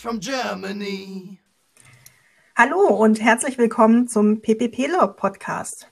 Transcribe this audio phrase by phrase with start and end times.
[0.00, 1.38] from Germany.
[2.56, 5.90] Hallo und herzlich willkommen zum PPP-Log Podcast.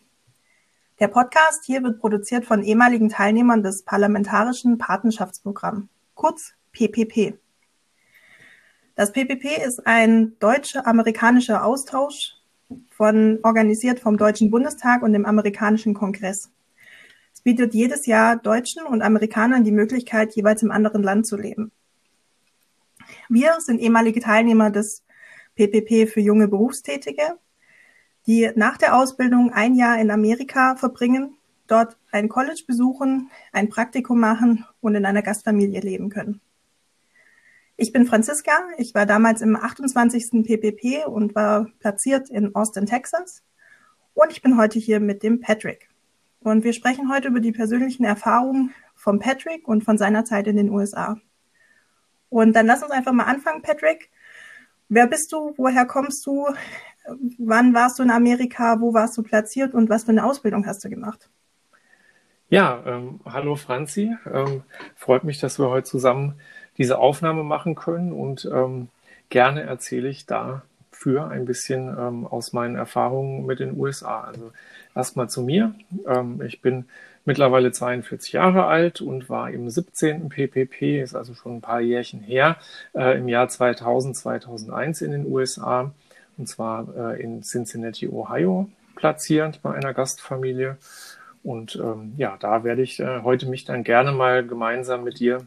[0.98, 7.38] Der Podcast hier wird produziert von ehemaligen Teilnehmern des Parlamentarischen Patenschaftsprogramms, kurz PPP.
[8.94, 12.34] Das PPP ist ein deutsche-amerikanischer Austausch
[12.88, 16.50] von, organisiert vom Deutschen Bundestag und dem amerikanischen Kongress.
[17.34, 21.72] Es bietet jedes Jahr Deutschen und Amerikanern die Möglichkeit, jeweils im anderen Land zu leben.
[23.28, 25.04] Wir sind ehemalige Teilnehmer des
[25.54, 27.38] PPP für junge Berufstätige,
[28.26, 34.18] die nach der Ausbildung ein Jahr in Amerika verbringen, dort ein College besuchen, ein Praktikum
[34.18, 36.40] machen und in einer Gastfamilie leben können.
[37.76, 38.52] Ich bin Franziska.
[38.78, 40.42] Ich war damals im 28.
[40.44, 43.42] PPP und war platziert in Austin, Texas.
[44.14, 45.88] Und ich bin heute hier mit dem Patrick.
[46.40, 50.56] Und wir sprechen heute über die persönlichen Erfahrungen von Patrick und von seiner Zeit in
[50.56, 51.20] den USA.
[52.30, 54.10] Und dann lass uns einfach mal anfangen, Patrick.
[54.88, 55.54] Wer bist du?
[55.56, 56.46] Woher kommst du?
[57.38, 58.80] Wann warst du in Amerika?
[58.80, 59.74] Wo warst du platziert?
[59.74, 61.28] Und was für eine Ausbildung hast du gemacht?
[62.50, 64.16] Ja, ähm, hallo Franzi.
[64.30, 64.62] Ähm,
[64.96, 66.40] freut mich, dass wir heute zusammen
[66.78, 68.88] diese Aufnahme machen können und ähm,
[69.28, 74.22] gerne erzähle ich dafür ein bisschen ähm, aus meinen Erfahrungen mit den USA.
[74.22, 74.52] Also
[74.94, 75.74] erstmal zu mir.
[76.06, 76.86] Ähm, ich bin
[77.28, 80.30] mittlerweile 42 Jahre alt und war im 17.
[80.30, 82.56] PPP, ist also schon ein paar Jährchen her,
[82.94, 85.92] äh, im Jahr 2000, 2001 in den USA
[86.38, 90.78] und zwar äh, in Cincinnati, Ohio platziert bei einer Gastfamilie.
[91.42, 95.46] Und ähm, ja, da werde ich äh, heute mich dann gerne mal gemeinsam mit dir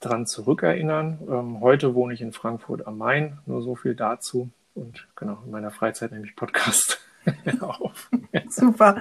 [0.00, 1.18] dran zurückerinnern.
[1.28, 4.48] Ähm, heute wohne ich in Frankfurt am Main, nur so viel dazu.
[4.74, 7.05] Und genau, in meiner Freizeit nehme ich Podcast
[7.60, 8.10] auf.
[8.48, 9.00] Super.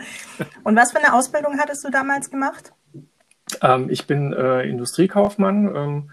[0.63, 2.73] Und was für eine Ausbildung hattest du damals gemacht?
[3.61, 6.11] Ähm, ich bin äh, Industriekaufmann ähm,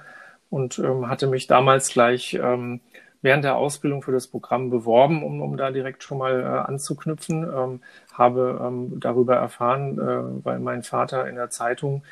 [0.50, 2.80] und ähm, hatte mich damals gleich ähm,
[3.22, 7.44] während der Ausbildung für das Programm beworben, um, um da direkt schon mal äh, anzuknüpfen.
[7.44, 7.80] Ähm,
[8.12, 12.02] habe darüber erfahren, äh, weil mein Vater in der Zeitung ähm,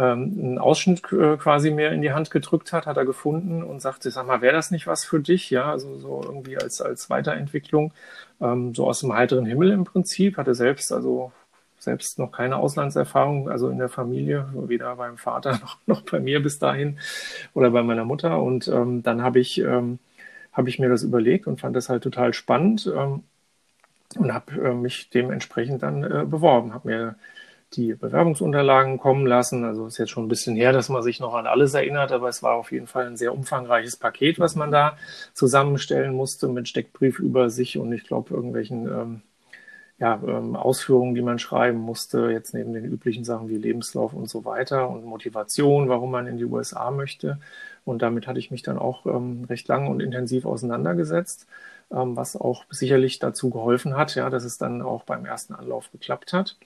[0.00, 4.10] einen Ausschnitt äh, quasi mir in die Hand gedrückt hat, hat er gefunden und sagte,
[4.10, 5.50] sag mal, wäre das nicht was für dich?
[5.50, 7.92] Ja, also so irgendwie als, als Weiterentwicklung,
[8.40, 11.32] ähm, so aus dem heiteren Himmel im Prinzip, hatte selbst also
[11.78, 16.42] selbst noch keine Auslandserfahrung, also in der Familie, weder beim Vater noch, noch bei mir
[16.42, 16.98] bis dahin
[17.54, 18.42] oder bei meiner Mutter.
[18.42, 19.98] Und ähm, dann habe ich, ähm,
[20.52, 23.22] hab ich mir das überlegt und fand das halt total spannend ähm,
[24.18, 27.16] und habe äh, mich dementsprechend dann äh, beworben, habe mir
[27.74, 29.64] die Bewerbungsunterlagen kommen lassen.
[29.64, 32.28] Also ist jetzt schon ein bisschen her, dass man sich noch an alles erinnert, aber
[32.28, 34.96] es war auf jeden Fall ein sehr umfangreiches Paket, was man da
[35.34, 39.22] zusammenstellen musste mit Steckbrief über sich und ich glaube irgendwelchen ähm,
[39.98, 44.28] ja, ähm, Ausführungen, die man schreiben musste, jetzt neben den üblichen Sachen wie Lebenslauf und
[44.28, 47.38] so weiter und Motivation, warum man in die USA möchte.
[47.84, 51.46] Und damit hatte ich mich dann auch ähm, recht lang und intensiv auseinandergesetzt,
[51.90, 55.90] ähm, was auch sicherlich dazu geholfen hat, ja, dass es dann auch beim ersten Anlauf
[55.90, 56.56] geklappt hat.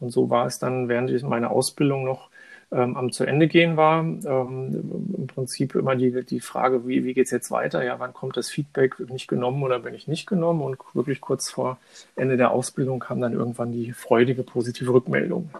[0.00, 2.30] Und so war es dann, während ich meine Ausbildung noch
[2.72, 7.14] ähm, am zu Ende gehen war, ähm, im Prinzip immer die, die Frage, wie, wie
[7.14, 7.84] geht's jetzt weiter?
[7.84, 8.96] Ja, wann kommt das Feedback?
[8.98, 10.62] Bin ich genommen oder bin ich nicht genommen?
[10.62, 11.78] Und wirklich kurz vor
[12.16, 15.50] Ende der Ausbildung kam dann irgendwann die freudige, positive Rückmeldung.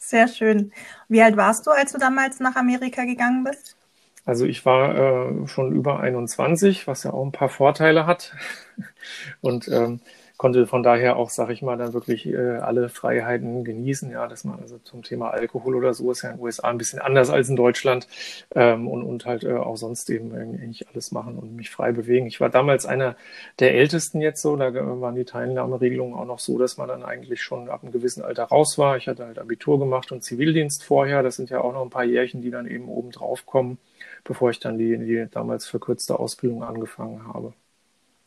[0.00, 0.72] Sehr schön.
[1.08, 3.76] Wie alt warst du, als du damals nach Amerika gegangen bist?
[4.24, 8.34] Also ich war äh, schon über 21, was ja auch ein paar Vorteile hat.
[9.40, 10.00] Und ähm,
[10.38, 14.10] konnte von daher auch, sag ich mal, dann wirklich äh, alle Freiheiten genießen.
[14.10, 16.78] Ja, dass man also zum Thema Alkohol oder so ist ja in den USA ein
[16.78, 18.06] bisschen anders als in Deutschland
[18.54, 22.26] ähm, und, und halt äh, auch sonst eben eigentlich alles machen und mich frei bewegen.
[22.26, 23.16] Ich war damals einer
[23.58, 27.42] der Ältesten jetzt so, da waren die Teilnahmeregelungen auch noch so, dass man dann eigentlich
[27.42, 28.96] schon ab einem gewissen Alter raus war.
[28.96, 31.22] Ich hatte halt Abitur gemacht und Zivildienst vorher.
[31.22, 33.78] Das sind ja auch noch ein paar Jährchen, die dann eben oben drauf kommen,
[34.24, 37.52] bevor ich dann die, die damals verkürzte Ausbildung angefangen habe.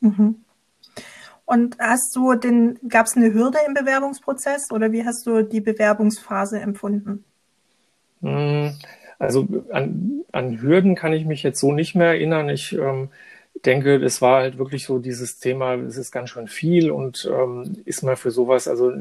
[0.01, 0.43] Mhm.
[1.49, 5.61] Und hast du den, gab es eine Hürde im Bewerbungsprozess oder wie hast du die
[5.61, 7.25] Bewerbungsphase empfunden?
[8.21, 8.73] Hm,
[9.17, 12.49] also an, an Hürden kann ich mich jetzt so nicht mehr erinnern.
[12.49, 13.09] Ich ähm,
[13.61, 17.77] denke, es war halt wirklich so dieses Thema, es ist ganz schön viel und ähm,
[17.85, 18.91] ist man für sowas, also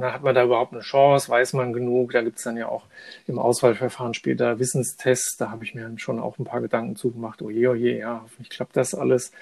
[0.00, 2.86] hat man da überhaupt eine Chance, weiß man genug, da gibt's dann ja auch
[3.26, 7.50] im Auswahlverfahren später Wissenstests, da habe ich mir schon auch ein paar Gedanken zugemacht, oh
[7.50, 9.32] je, oh je, ja, hoffentlich klappt das alles.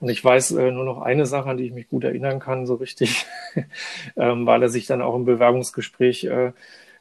[0.00, 2.66] Und ich weiß äh, nur noch eine Sache, an die ich mich gut erinnern kann,
[2.66, 3.26] so richtig,
[4.16, 6.52] ähm, war, dass ich dann auch im Bewerbungsgespräch äh,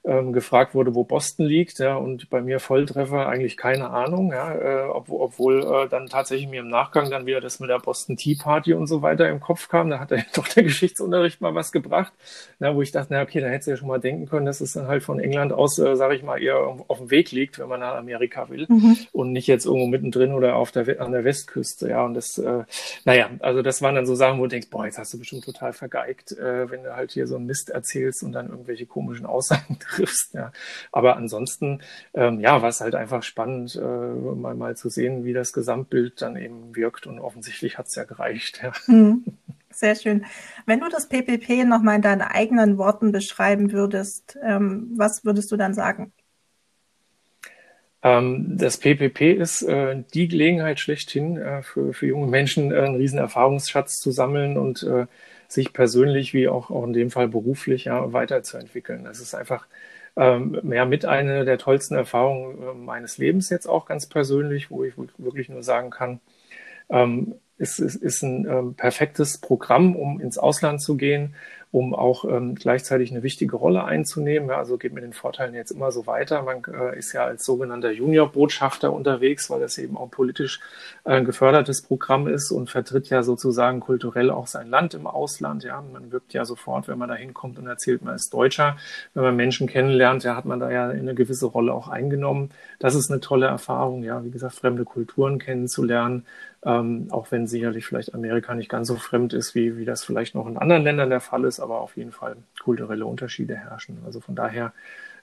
[0.08, 4.54] ähm, gefragt wurde, wo Boston liegt, ja, und bei mir Volltreffer eigentlich keine Ahnung, ja,
[4.56, 8.16] äh, ob, obwohl äh, dann tatsächlich mir im Nachgang dann wieder das mit der Boston
[8.16, 9.90] Tea Party und so weiter im Kopf kam.
[9.90, 12.14] Da hat ja doch der Geschichtsunterricht mal was gebracht,
[12.60, 14.62] na, wo ich dachte, na okay, da hättest du ja schon mal denken können, dass
[14.62, 16.58] es dann halt von England aus, äh, sage ich mal, eher
[16.88, 18.98] auf dem Weg liegt, wenn man nach Amerika will mhm.
[19.12, 22.06] und nicht jetzt irgendwo mittendrin oder auf der an der Westküste, ja.
[22.06, 22.64] Und das, äh,
[23.04, 25.44] naja, also das waren dann so Sachen, wo du denkst, boah, jetzt hast du bestimmt
[25.44, 29.26] total vergeigt, äh, wenn du halt hier so einen Mist erzählst und dann irgendwelche komischen
[29.26, 30.34] Aussagen triffst.
[30.34, 30.52] Ja.
[30.92, 31.82] Aber ansonsten,
[32.14, 36.22] ähm, ja, war es halt einfach spannend, äh, mal, mal zu sehen, wie das Gesamtbild
[36.22, 37.08] dann eben wirkt.
[37.08, 38.62] Und offensichtlich hat es ja gereicht.
[38.64, 38.72] Ja.
[38.88, 39.26] Mhm.
[39.70, 40.26] Sehr schön.
[40.66, 45.58] Wenn du das PPP nochmal in deinen eigenen Worten beschreiben würdest, ähm, was würdest du
[45.58, 46.14] dann sagen?
[48.08, 52.96] Ähm, das PPP ist äh, die Gelegenheit schlechthin äh, für, für junge Menschen, äh, einen
[52.96, 55.08] riesen Erfahrungsschatz zu sammeln und äh,
[55.50, 59.04] sich persönlich wie auch, auch in dem Fall beruflich ja, weiterzuentwickeln.
[59.04, 59.68] Das ist einfach
[60.16, 64.84] ähm, ja, mit einer der tollsten Erfahrungen äh, meines Lebens jetzt auch ganz persönlich, wo
[64.84, 66.22] ich wirklich nur sagen kann,
[66.90, 71.36] ähm, es, es ist ein ähm, perfektes Programm, um ins Ausland zu gehen,
[71.72, 74.50] um auch ähm, gleichzeitig eine wichtige Rolle einzunehmen.
[74.50, 76.42] Ja, also geht mit den Vorteilen jetzt immer so weiter.
[76.44, 80.62] Man äh, ist ja als sogenannter Juniorbotschafter unterwegs, weil das eben auch politisch
[81.04, 85.64] äh, gefördertes Programm ist und vertritt ja sozusagen kulturell auch sein Land im Ausland.
[85.64, 88.78] Ja, man wirkt ja sofort, wenn man da hinkommt und erzählt, man ist Deutscher.
[89.14, 92.52] Wenn man Menschen kennenlernt, ja, hat man da ja eine gewisse Rolle auch eingenommen.
[92.80, 96.26] Das ist eine tolle Erfahrung, ja, wie gesagt, fremde Kulturen kennenzulernen,
[96.64, 100.36] ähm, auch wenn sicherlich vielleicht Amerika nicht ganz so fremd ist, wie, wie das vielleicht
[100.36, 104.00] noch in anderen Ländern der Fall ist, aber auf jeden Fall kulturelle Unterschiede herrschen.
[104.06, 104.74] Also von daher,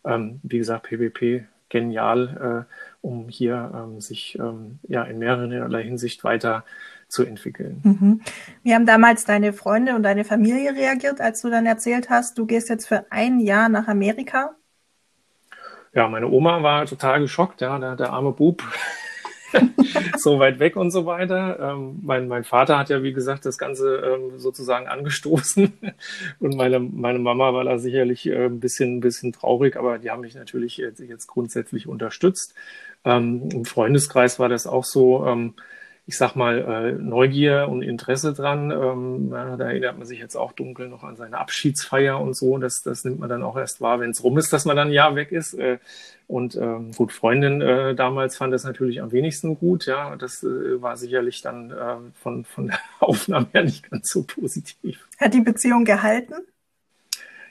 [0.04, 6.22] ähm, wie gesagt, PWP genial, äh, um hier ähm, sich ähm, ja in mehrerer Hinsicht
[6.22, 6.64] weiter
[7.08, 7.80] zu entwickeln.
[7.82, 8.20] Mhm.
[8.62, 12.46] Wie haben damals deine Freunde und deine Familie reagiert, als du dann erzählt hast, du
[12.46, 14.54] gehst jetzt für ein Jahr nach Amerika?
[15.94, 18.62] Ja, meine Oma war total geschockt, ja, der, der arme Bub
[20.18, 21.58] so weit weg und so weiter.
[21.60, 25.72] Ähm, mein, mein Vater hat ja, wie gesagt, das Ganze ähm, sozusagen angestoßen.
[26.40, 30.10] Und meine, meine Mama war da sicherlich äh, ein bisschen, ein bisschen traurig, aber die
[30.10, 32.54] haben mich natürlich jetzt, jetzt grundsätzlich unterstützt.
[33.04, 35.26] Ähm, Im Freundeskreis war das auch so.
[35.26, 35.54] Ähm,
[36.06, 38.70] ich sag mal, äh, Neugier und Interesse dran.
[38.70, 42.58] Ähm, da erinnert man sich jetzt auch dunkel noch an seine Abschiedsfeier und so.
[42.58, 44.88] Das, das nimmt man dann auch erst wahr, wenn es rum ist, dass man dann
[44.88, 45.54] ein Jahr weg ist.
[45.54, 45.78] Äh,
[46.26, 49.86] und ähm, gut, Freundin äh, damals fand das natürlich am wenigsten gut.
[49.86, 54.24] Ja, das äh, war sicherlich dann äh, von, von der Aufnahme her nicht ganz so
[54.24, 55.06] positiv.
[55.18, 56.34] Hat die Beziehung gehalten?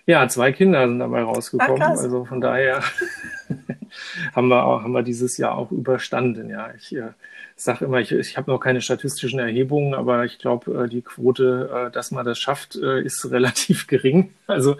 [0.06, 1.81] Ja, zwei Kinder sind dabei rausgekommen.
[1.81, 2.83] Ach, also von daher
[4.34, 6.50] haben wir auch, haben wir dieses Jahr auch überstanden.
[6.50, 7.12] Ja, ich äh,
[7.56, 11.69] sage immer, ich, ich habe noch keine statistischen Erhebungen, aber ich glaube, äh, die Quote,
[11.74, 14.34] äh, dass man das schafft, äh, ist relativ gering.
[14.48, 14.78] Also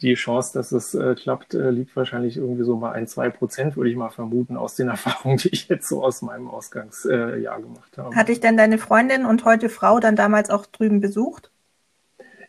[0.00, 3.76] die Chance, dass es äh, klappt, äh, liegt wahrscheinlich irgendwie so mal ein, zwei Prozent,
[3.76, 7.98] würde ich mal vermuten, aus den Erfahrungen, die ich jetzt so aus meinem Ausgangsjahr gemacht
[7.98, 8.14] habe.
[8.14, 11.50] Hatte ich denn deine Freundin und heute Frau dann damals auch drüben besucht?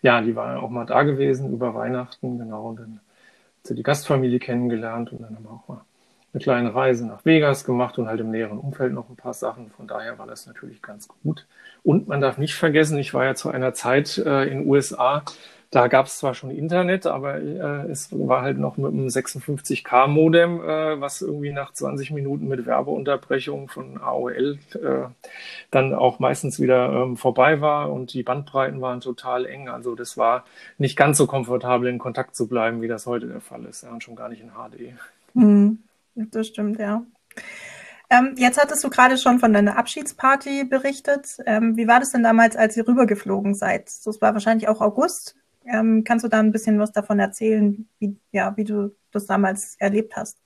[0.02, 2.70] Ja, die war auch mal da gewesen über Weihnachten, genau.
[2.70, 3.00] Und dann
[3.68, 5.82] sie die Gastfamilie kennengelernt und dann haben wir auch mal
[6.34, 9.70] eine kleine Reise nach Vegas gemacht und halt im näheren Umfeld noch ein paar Sachen.
[9.70, 11.48] Von daher war das natürlich ganz gut.
[11.82, 15.24] Und man darf nicht vergessen, ich war ja zu einer Zeit äh, in USA,
[15.76, 20.62] da gab es zwar schon Internet, aber äh, es war halt noch mit einem 56K-Modem,
[20.62, 25.10] äh, was irgendwie nach 20 Minuten mit Werbeunterbrechung von AOL äh,
[25.72, 29.68] dann auch meistens wieder ähm, vorbei war und die Bandbreiten waren total eng.
[29.68, 30.46] Also das war
[30.78, 33.90] nicht ganz so komfortabel in Kontakt zu bleiben, wie das heute der Fall ist ja,
[33.90, 34.94] und schon gar nicht in HD.
[35.34, 35.80] Hm,
[36.16, 37.04] das stimmt, ja.
[38.10, 41.36] Ähm, jetzt hattest du gerade schon von deiner Abschiedsparty berichtet.
[41.46, 43.90] Ähm, wie war das denn damals, als ihr rübergeflogen seid?
[44.06, 45.36] Das war wahrscheinlich auch August.
[45.66, 49.76] Ähm, kannst du da ein bisschen was davon erzählen, wie, ja, wie du das damals
[49.80, 50.38] erlebt hast?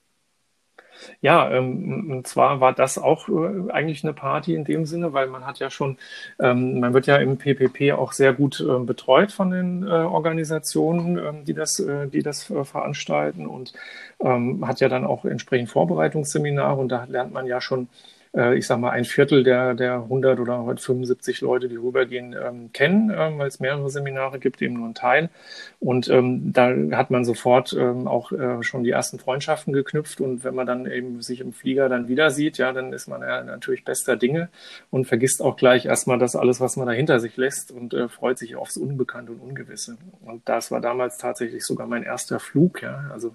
[1.20, 5.28] Ja, ähm, und zwar war das auch äh, eigentlich eine Party in dem Sinne, weil
[5.28, 5.98] man hat ja schon,
[6.40, 11.18] ähm, man wird ja im PPP auch sehr gut äh, betreut von den äh, Organisationen,
[11.18, 13.72] ähm, die das, äh, die das veranstalten und
[14.20, 17.88] ähm, hat ja dann auch entsprechend Vorbereitungsseminare und da lernt man ja schon
[18.34, 22.34] äh, ich sage mal, ein Viertel der, der 100 oder heute 75 Leute, die rübergehen,
[22.34, 25.30] ähm, kennen, ähm, weil es mehrere Seminare gibt, eben nur ein Teil.
[25.78, 30.20] Und ähm, da hat man sofort ähm, auch äh, schon die ersten Freundschaften geknüpft.
[30.20, 33.22] Und wenn man dann eben sich im Flieger dann wieder sieht, ja, dann ist man
[33.22, 34.48] ja natürlich bester Dinge
[34.90, 38.08] und vergisst auch gleich erstmal das alles, was man da hinter sich lässt und äh,
[38.08, 39.96] freut sich aufs Unbekannte und Ungewisse.
[40.24, 43.10] Und das war damals tatsächlich sogar mein erster Flug, ja.
[43.12, 43.34] Also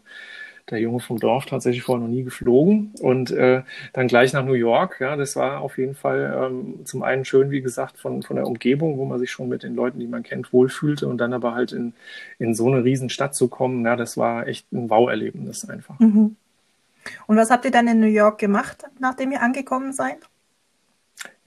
[0.70, 3.62] der Junge vom Dorf tatsächlich vorher noch nie geflogen und äh,
[3.94, 4.98] dann gleich nach New York.
[5.00, 8.48] Ja, das war auf jeden Fall ähm, zum einen schön, wie gesagt, von, von der
[8.48, 11.54] Umgebung, wo man sich schon mit den Leuten, die man kennt, wohlfühlte und dann aber
[11.54, 11.94] halt in,
[12.40, 13.86] in so eine Riesenstadt zu kommen.
[13.86, 16.00] Ja, das war echt ein Wow-Erlebnis einfach.
[16.00, 16.36] Mhm.
[17.28, 20.18] Und was habt ihr dann in New York gemacht, nachdem ihr angekommen seid?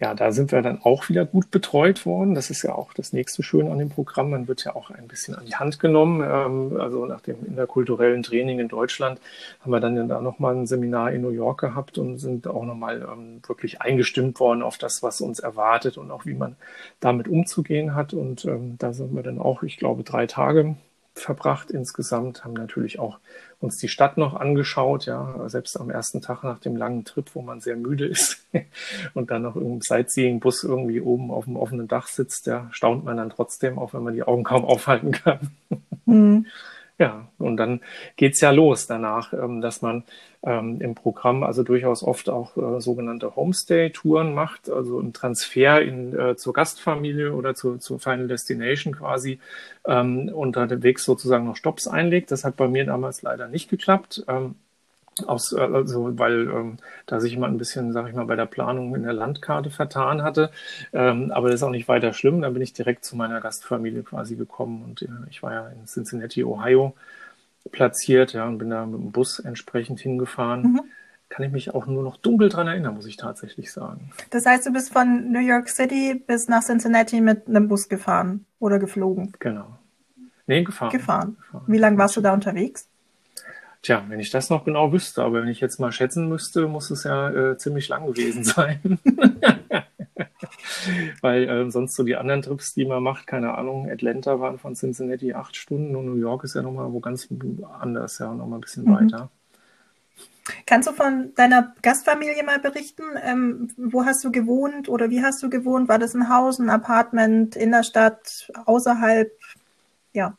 [0.00, 2.34] Ja, da sind wir dann auch wieder gut betreut worden.
[2.36, 4.30] Das ist ja auch das nächste Schöne an dem Programm.
[4.30, 6.22] Man wird ja auch ein bisschen an die Hand genommen.
[6.22, 9.20] Ähm, also nach dem interkulturellen Training in Deutschland
[9.60, 13.08] haben wir dann da nochmal ein Seminar in New York gehabt und sind auch nochmal
[13.12, 16.54] ähm, wirklich eingestimmt worden auf das, was uns erwartet und auch wie man
[17.00, 18.14] damit umzugehen hat.
[18.14, 20.76] Und ähm, da sind wir dann auch, ich glaube, drei Tage
[21.20, 23.18] verbracht insgesamt, haben natürlich auch
[23.60, 27.42] uns die Stadt noch angeschaut, ja, selbst am ersten Tag nach dem langen Trip, wo
[27.42, 28.46] man sehr müde ist
[29.14, 33.16] und dann noch im Sightseeing-Bus irgendwie oben auf dem offenen Dach sitzt, ja, staunt man
[33.16, 35.50] dann trotzdem, auch wenn man die Augen kaum aufhalten kann.
[36.06, 36.46] Mhm.
[37.00, 37.80] Ja, und dann
[38.16, 40.02] geht's ja los danach, ähm, dass man
[40.42, 46.18] ähm, im Programm also durchaus oft auch äh, sogenannte Homestay-Touren macht, also ein Transfer in,
[46.18, 49.38] äh, zur Gastfamilie oder zu, zur Final Destination quasi
[49.86, 52.32] ähm, unterwegs sozusagen noch Stops einlegt.
[52.32, 54.24] Das hat bei mir damals leider nicht geklappt.
[55.25, 58.46] Aus, äh, also weil ähm, da sich jemand ein bisschen, sag ich mal, bei der
[58.46, 60.50] Planung in der Landkarte vertan hatte.
[60.92, 62.42] Ähm, aber das ist auch nicht weiter schlimm.
[62.42, 65.87] Dann bin ich direkt zu meiner Gastfamilie quasi gekommen und äh, ich war ja in
[65.87, 66.94] Cincinnati, Ohio
[67.70, 70.62] platziert, ja, und bin da mit dem Bus entsprechend hingefahren.
[70.62, 70.80] Mhm.
[71.28, 74.10] Kann ich mich auch nur noch dunkel dran erinnern, muss ich tatsächlich sagen.
[74.30, 78.46] Das heißt, du bist von New York City bis nach Cincinnati mit einem Bus gefahren
[78.58, 79.34] oder geflogen?
[79.38, 79.78] Genau.
[80.46, 80.90] Nee, gefahren.
[80.90, 81.37] Gefahren.
[81.37, 81.64] gefahren.
[81.66, 82.88] Wie lange warst du da unterwegs?
[83.88, 86.90] Tja, wenn ich das noch genau wüsste, aber wenn ich jetzt mal schätzen müsste, muss
[86.90, 88.99] es ja äh, ziemlich lang gewesen sein.
[91.23, 94.75] Weil äh, sonst so die anderen Trips, die man macht, keine Ahnung, Atlanta waren von
[94.75, 97.28] Cincinnati acht Stunden und New York ist ja nochmal wo ganz
[97.80, 98.95] anders, ja, nochmal ein bisschen mhm.
[98.95, 99.30] weiter.
[100.66, 103.04] Kannst du von deiner Gastfamilie mal berichten?
[103.23, 105.88] Ähm, wo hast du gewohnt oder wie hast du gewohnt?
[105.88, 109.33] War das ein Haus, ein Apartment in der Stadt, außerhalb?
[110.12, 110.37] Ja.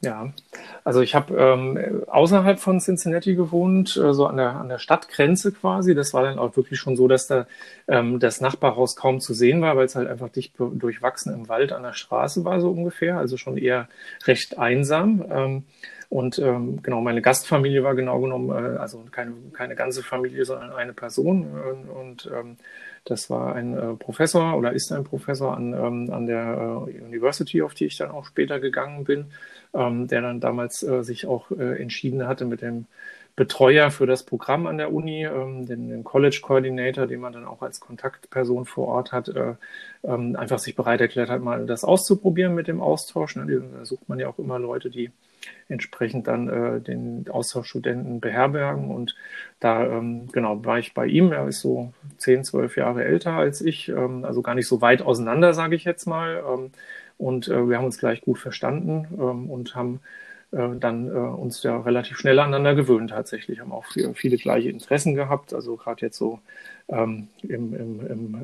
[0.00, 0.32] Ja,
[0.84, 5.50] also ich habe ähm, außerhalb von Cincinnati gewohnt, äh, so an der, an der Stadtgrenze
[5.50, 5.96] quasi.
[5.96, 7.48] Das war dann auch wirklich schon so, dass da
[7.88, 11.72] ähm, das Nachbarhaus kaum zu sehen war, weil es halt einfach dicht durchwachsen im Wald
[11.72, 13.18] an der Straße war, so ungefähr.
[13.18, 13.88] Also schon eher
[14.24, 15.24] recht einsam.
[15.30, 15.64] Ähm,
[16.10, 20.72] und ähm, genau, meine Gastfamilie war genau genommen, äh, also keine, keine ganze Familie, sondern
[20.72, 21.42] eine Person.
[21.42, 22.56] Äh, und ähm,
[23.04, 27.62] das war ein äh, Professor oder ist ein Professor an, ähm, an der äh, University,
[27.62, 29.26] auf die ich dann auch später gegangen bin
[29.74, 32.86] ähm, der dann damals äh, sich auch äh, entschieden hatte mit dem
[33.38, 37.44] Betreuer für das Programm an der Uni, ähm, den, den, College Coordinator, den man dann
[37.44, 39.54] auch als Kontaktperson vor Ort hat, äh,
[40.02, 43.36] ähm, einfach sich bereit erklärt hat, mal das auszuprobieren mit dem Austausch.
[43.36, 43.62] Ne?
[43.78, 45.12] Da sucht man ja auch immer Leute, die
[45.68, 48.90] entsprechend dann äh, den Austauschstudenten beherbergen.
[48.90, 49.14] Und
[49.60, 51.30] da, ähm, genau, war ich bei ihm.
[51.30, 55.00] Er ist so zehn, zwölf Jahre älter als ich, ähm, also gar nicht so weit
[55.00, 56.42] auseinander, sage ich jetzt mal.
[56.44, 56.72] Ähm,
[57.18, 60.00] und äh, wir haben uns gleich gut verstanden ähm, und haben
[60.52, 64.70] äh, dann äh, uns ja relativ schnell aneinander gewöhnt tatsächlich, haben auch viele, viele gleiche
[64.70, 65.52] Interessen gehabt.
[65.52, 66.40] Also gerade jetzt so
[66.88, 68.34] ähm, im, im, im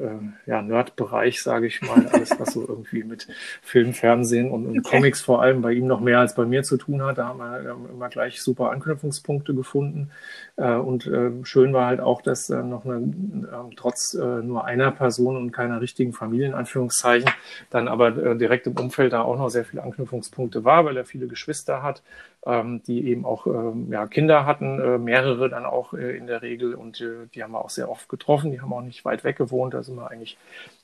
[0.47, 3.27] äh, ja, Nerd-Bereich, sage ich mal, alles, was so irgendwie mit
[3.63, 4.97] Film, Fernsehen und, und okay.
[4.97, 7.17] Comics vor allem bei ihm noch mehr als bei mir zu tun hat.
[7.17, 10.11] Da haben wir ähm, immer gleich super Anknüpfungspunkte gefunden.
[10.57, 14.67] Äh, und äh, schön war halt auch, dass äh, noch eine, äh, trotz äh, nur
[14.67, 17.31] einer Person und keiner richtigen Familie, in Anführungszeichen,
[17.71, 21.07] dann aber äh, direkt im Umfeld da auch noch sehr viele Anknüpfungspunkte war, weil er
[21.07, 22.03] viele Geschwister hat
[22.47, 26.43] ähm, die eben auch ähm, ja, Kinder hatten, äh, mehrere dann auch äh, in der
[26.43, 29.25] Regel und äh, die haben wir auch sehr oft getroffen, die haben auch nicht weit
[29.25, 30.37] weg gewohnt, da sind wir eigentlich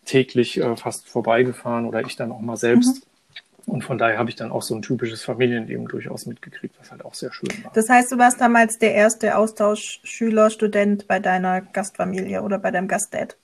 [0.04, 2.96] täglich äh, fast vorbeigefahren oder ich dann auch mal selbst.
[2.96, 3.10] Mhm.
[3.66, 7.04] Und von daher habe ich dann auch so ein typisches Familienleben durchaus mitgekriegt, was halt
[7.04, 7.70] auch sehr schön war.
[7.74, 12.88] Das heißt, du warst damals der erste Austauschschüler, Student bei deiner Gastfamilie oder bei deinem
[12.88, 13.36] Gastdad?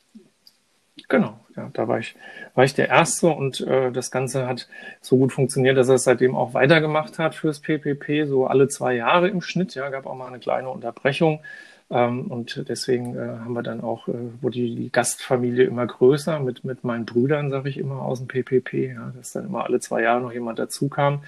[1.08, 2.14] Genau, ja, da war ich,
[2.54, 4.68] war ich der Erste und äh, das Ganze hat
[5.00, 8.94] so gut funktioniert, dass er es seitdem auch weitergemacht hat fürs PPP, so alle zwei
[8.94, 9.74] Jahre im Schnitt.
[9.74, 11.40] Ja, gab auch mal eine kleine Unterbrechung.
[11.88, 16.64] Ähm, und deswegen äh, haben wir dann auch, äh, wurde die Gastfamilie immer größer mit,
[16.64, 20.02] mit meinen Brüdern, sage ich immer, aus dem PPP, ja, dass dann immer alle zwei
[20.02, 21.22] Jahre noch jemand dazu kam.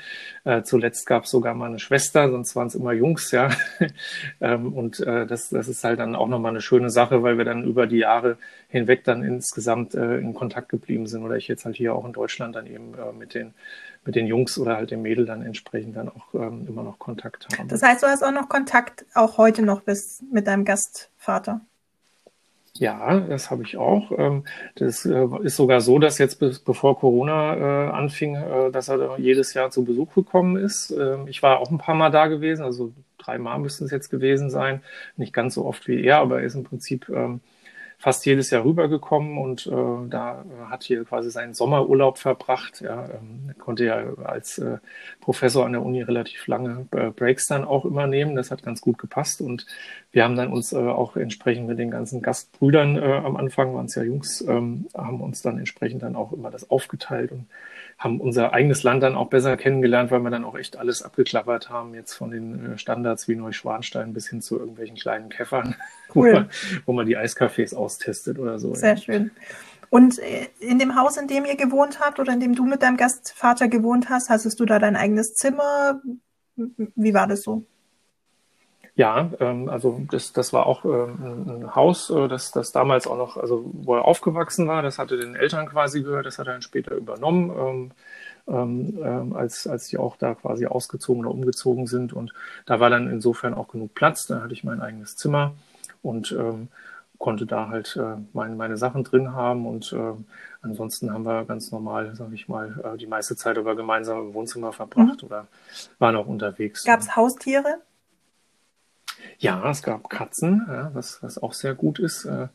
[0.45, 3.51] Äh, zuletzt gab es sogar mal eine Schwester, sonst waren es immer Jungs, ja.
[4.41, 7.45] ähm, und äh, das, das ist halt dann auch nochmal eine schöne Sache, weil wir
[7.45, 8.37] dann über die Jahre
[8.69, 12.13] hinweg dann insgesamt äh, in Kontakt geblieben sind oder ich jetzt halt hier auch in
[12.13, 13.55] Deutschland dann eben äh, mit den
[14.09, 17.47] mit den Jungs oder halt dem Mädel dann entsprechend dann auch ähm, immer noch Kontakt
[17.53, 17.69] haben.
[17.69, 21.61] Das heißt, du hast auch noch Kontakt, auch heute noch bis mit deinem Gastvater?
[22.73, 24.11] Ja, das habe ich auch.
[24.17, 24.45] Ähm,
[24.77, 29.53] das äh, ist sogar so, dass jetzt bevor Corona äh, anfing, äh, dass er jedes
[29.53, 30.91] Jahr zu Besuch gekommen ist.
[30.91, 34.49] Ähm, ich war auch ein paar Mal da gewesen, also dreimal müssten es jetzt gewesen
[34.49, 34.81] sein.
[35.19, 37.41] Nicht ganz so oft wie er, aber er ist im Prinzip ähm,
[38.01, 42.81] fast jedes Jahr rübergekommen und äh, da hat hier quasi seinen Sommerurlaub verbracht.
[42.81, 44.79] Ja, ähm, konnte ja als äh,
[45.21, 48.37] Professor an der Uni relativ lange äh, Breaks dann auch immer nehmen.
[48.37, 49.67] Das hat ganz gut gepasst und
[50.13, 53.87] wir haben dann uns äh, auch entsprechend mit den ganzen Gastbrüdern äh, am Anfang waren
[53.87, 57.47] es ja Jungs, ähm, haben uns dann entsprechend dann auch immer das aufgeteilt und
[57.99, 61.69] haben unser eigenes Land dann auch besser kennengelernt, weil wir dann auch echt alles abgeklappert
[61.69, 65.75] haben, jetzt von den äh, Standards wie Neuschwanstein bis hin zu irgendwelchen kleinen Käffern,
[66.15, 66.29] cool.
[66.29, 66.51] wo, man,
[66.87, 68.73] wo man die Eiscafés austestet oder so.
[68.75, 68.97] Sehr ja.
[68.97, 69.31] schön.
[69.91, 72.83] Und äh, in dem Haus, in dem ihr gewohnt habt oder in dem du mit
[72.83, 76.01] deinem Gastvater gewohnt hast, hattest du da dein eigenes Zimmer?
[76.57, 77.65] Wie war das so?
[78.99, 83.17] Ja, ähm, also das, das war auch ähm, ein Haus, äh, das, das damals auch
[83.17, 86.55] noch, also wo er aufgewachsen war, das hatte den Eltern quasi gehört, das hat er
[86.55, 87.91] dann später übernommen, ähm,
[88.49, 92.13] ähm, ähm, als, als die auch da quasi ausgezogen oder umgezogen sind.
[92.13, 92.33] Und
[92.67, 95.55] da war dann insofern auch genug Platz, da hatte ich mein eigenes Zimmer
[96.03, 96.67] und ähm,
[97.19, 100.15] konnte da halt äh, meine, meine Sachen drin haben und äh,
[100.63, 104.35] ansonsten haben wir ganz normal, sage ich mal, äh, die meiste Zeit aber gemeinsam im
[104.35, 105.29] Wohnzimmer verbracht mhm.
[105.29, 105.47] oder
[106.01, 106.83] waren auch unterwegs.
[106.83, 107.81] Gab es Haustiere?
[109.39, 112.49] Ja, es gab Katzen, ja, was, was auch sehr gut ist, äh,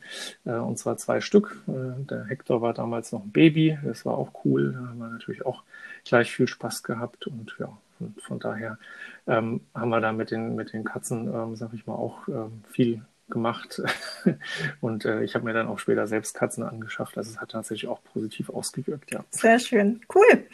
[0.44, 1.62] äh, und zwar zwei Stück.
[1.68, 5.08] Äh, der Hector war damals noch ein Baby, das war auch cool, da haben wir
[5.08, 5.62] natürlich auch
[6.04, 8.78] gleich viel Spaß gehabt und ja, von, von daher
[9.26, 12.62] ähm, haben wir da mit den, mit den Katzen, ähm, sag ich mal, auch ähm,
[12.70, 13.82] viel gemacht.
[14.80, 17.16] und äh, ich habe mir dann auch später selbst Katzen angeschafft.
[17.16, 19.24] Also es hat tatsächlich auch positiv ausgewirkt, ja.
[19.30, 20.00] Sehr schön.
[20.14, 20.46] Cool.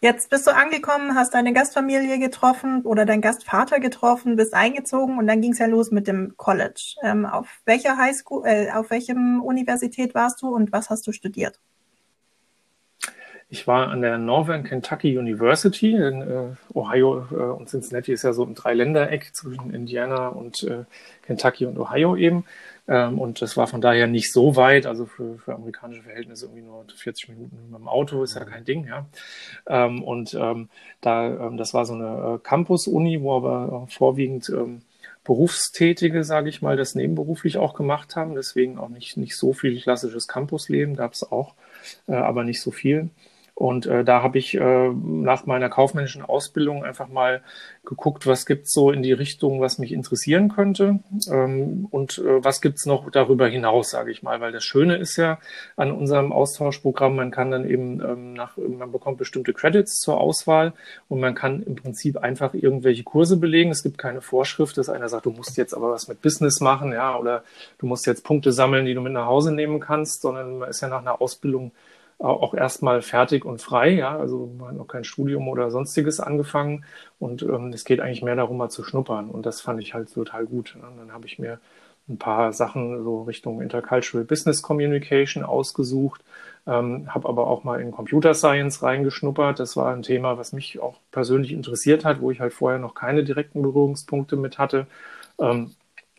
[0.00, 5.26] Jetzt bist du angekommen, hast deine Gastfamilie getroffen oder deinen Gastvater getroffen, bist eingezogen und
[5.26, 6.96] dann ging es ja los mit dem College.
[7.02, 11.58] Ähm, auf welcher Highschool, äh, auf welchem Universität warst du und was hast du studiert?
[13.52, 18.32] Ich war an der Northern Kentucky University in äh, Ohio äh, und Cincinnati ist ja
[18.32, 20.84] so ein Dreiländereck zwischen Indiana und äh,
[21.22, 22.44] Kentucky und Ohio eben.
[22.86, 26.62] Ähm, und das war von daher nicht so weit, also für, für amerikanische Verhältnisse irgendwie
[26.62, 29.06] nur 40 Minuten mit dem Auto ist ja kein Ding, ja.
[29.66, 30.68] Ähm, und ähm,
[31.00, 34.82] da, ähm, das war so eine äh, Campus-Uni, wo aber vorwiegend ähm,
[35.24, 38.34] Berufstätige, sage ich mal, das nebenberuflich auch gemacht haben.
[38.36, 41.54] Deswegen auch nicht, nicht so viel klassisches Campusleben, gab es auch,
[42.06, 43.10] äh, aber nicht so viel.
[43.60, 47.42] Und äh, da habe ich äh, nach meiner kaufmännischen Ausbildung einfach mal
[47.84, 52.62] geguckt, was gibt's so in die Richtung, was mich interessieren könnte ähm, und äh, was
[52.62, 54.40] gibt's noch darüber hinaus, sage ich mal.
[54.40, 55.40] Weil das Schöne ist ja
[55.76, 60.72] an unserem Austauschprogramm, man kann dann eben ähm, nach, man bekommt bestimmte Credits zur Auswahl
[61.10, 63.72] und man kann im Prinzip einfach irgendwelche Kurse belegen.
[63.72, 66.94] Es gibt keine Vorschrift, dass einer sagt, du musst jetzt aber was mit Business machen,
[66.94, 67.44] ja, oder
[67.76, 70.80] du musst jetzt Punkte sammeln, die du mit nach Hause nehmen kannst, sondern man ist
[70.80, 71.72] ja nach einer Ausbildung
[72.20, 76.84] auch erstmal fertig und frei, ja, also man hat noch kein Studium oder sonstiges angefangen
[77.18, 80.12] und ähm, es geht eigentlich mehr darum, mal zu schnuppern und das fand ich halt
[80.12, 80.76] total gut.
[80.76, 81.60] Und dann habe ich mir
[82.08, 86.22] ein paar Sachen so Richtung Intercultural Business Communication ausgesucht,
[86.66, 89.58] ähm, habe aber auch mal in Computer Science reingeschnuppert.
[89.60, 92.94] Das war ein Thema, was mich auch persönlich interessiert hat, wo ich halt vorher noch
[92.94, 94.86] keine direkten Berührungspunkte mit hatte.
[95.40, 95.74] Ähm,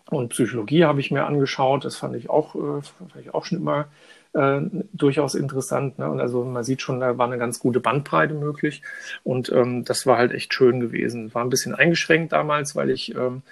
[0.09, 1.85] und Psychologie habe ich mir angeschaut.
[1.85, 3.87] Das fand ich auch, äh, fand ich auch schon immer
[4.33, 4.61] äh,
[4.93, 5.99] durchaus interessant.
[5.99, 6.09] Ne?
[6.09, 8.81] Und also man sieht schon, da war eine ganz gute Bandbreite möglich.
[9.23, 11.33] Und ähm, das war halt echt schön gewesen.
[11.33, 13.43] War ein bisschen eingeschränkt damals, weil ich ähm,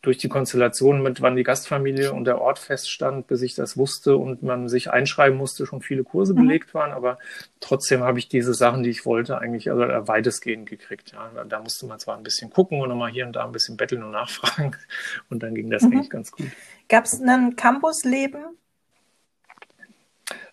[0.00, 4.16] durch die Konstellation mit wann die Gastfamilie und der Ort feststand, bis ich das wusste
[4.16, 6.46] und man sich einschreiben musste, schon viele Kurse mhm.
[6.46, 6.92] belegt waren.
[6.92, 7.18] Aber
[7.60, 11.12] trotzdem habe ich diese Sachen, die ich wollte, eigentlich also weitestgehend gekriegt.
[11.12, 11.44] Ja.
[11.44, 14.02] Da musste man zwar ein bisschen gucken und nochmal hier und da ein bisschen betteln
[14.02, 14.76] und nachfragen.
[15.30, 15.92] Und dann ging das mhm.
[15.92, 16.46] eigentlich ganz gut.
[16.88, 18.44] Gab es ein Campusleben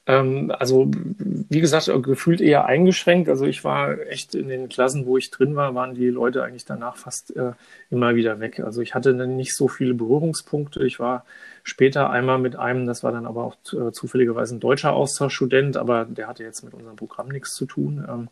[0.09, 3.29] ähm, also, wie gesagt, gefühlt eher eingeschränkt.
[3.29, 6.65] Also ich war echt in den Klassen, wo ich drin war, waren die Leute eigentlich
[6.65, 7.51] danach fast äh,
[7.91, 8.59] immer wieder weg.
[8.59, 10.83] Also ich hatte dann nicht so viele Berührungspunkte.
[10.83, 11.25] Ich war
[11.61, 16.05] später einmal mit einem, das war dann aber auch äh, zufälligerweise ein deutscher Austauschstudent, aber
[16.05, 18.03] der hatte jetzt mit unserem Programm nichts zu tun.
[18.09, 18.29] Ähm,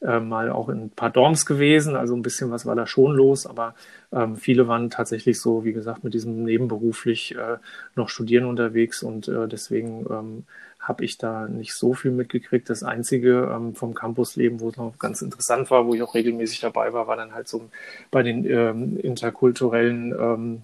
[0.00, 3.14] äh, mal auch in ein paar Dorms gewesen, also ein bisschen was war da schon
[3.14, 3.76] los, aber
[4.12, 7.58] ähm, viele waren tatsächlich so, wie gesagt, mit diesem nebenberuflich äh,
[7.94, 10.44] noch studieren unterwegs und äh, deswegen ähm,
[10.82, 12.68] habe ich da nicht so viel mitgekriegt.
[12.68, 16.60] Das Einzige ähm, vom Campusleben, wo es noch ganz interessant war, wo ich auch regelmäßig
[16.60, 17.70] dabei war, war dann halt so
[18.10, 20.62] bei den ähm, interkulturellen ähm,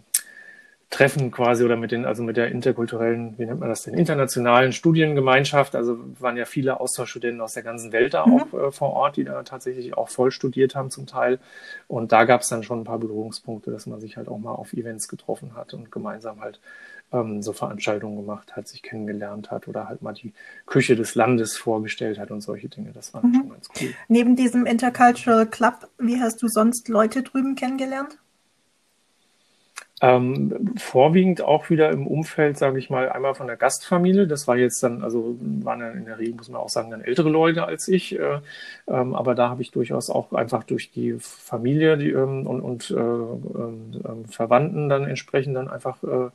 [0.91, 4.73] Treffen quasi oder mit den, also mit der interkulturellen, wie nennt man das denn, internationalen
[4.73, 5.77] Studiengemeinschaft.
[5.77, 8.41] Also waren ja viele Austauschstudenten aus der ganzen Welt da mhm.
[8.41, 11.39] auch äh, vor Ort, die da tatsächlich auch voll studiert haben zum Teil.
[11.87, 14.53] Und da gab es dann schon ein paar Berührungspunkte, dass man sich halt auch mal
[14.53, 16.59] auf Events getroffen hat und gemeinsam halt
[17.13, 20.33] ähm, so Veranstaltungen gemacht hat, sich kennengelernt hat oder halt mal die
[20.67, 22.91] Küche des Landes vorgestellt hat und solche Dinge.
[22.93, 23.35] Das war mhm.
[23.35, 23.95] schon ganz cool.
[24.09, 28.19] Neben diesem Intercultural Club, wie hast du sonst Leute drüben kennengelernt?
[30.01, 34.29] Ähm, vorwiegend auch wieder im Umfeld, sage ich mal, einmal von der Gastfamilie.
[34.29, 37.01] Das war jetzt dann, also waren ja in der Regel, muss man auch sagen, dann
[37.01, 38.17] ältere Leute als ich.
[38.17, 38.41] Äh,
[38.87, 42.91] ähm, aber da habe ich durchaus auch einfach durch die Familie die, ähm, und, und
[42.91, 46.31] äh, ähm, Verwandten dann entsprechend dann einfach äh,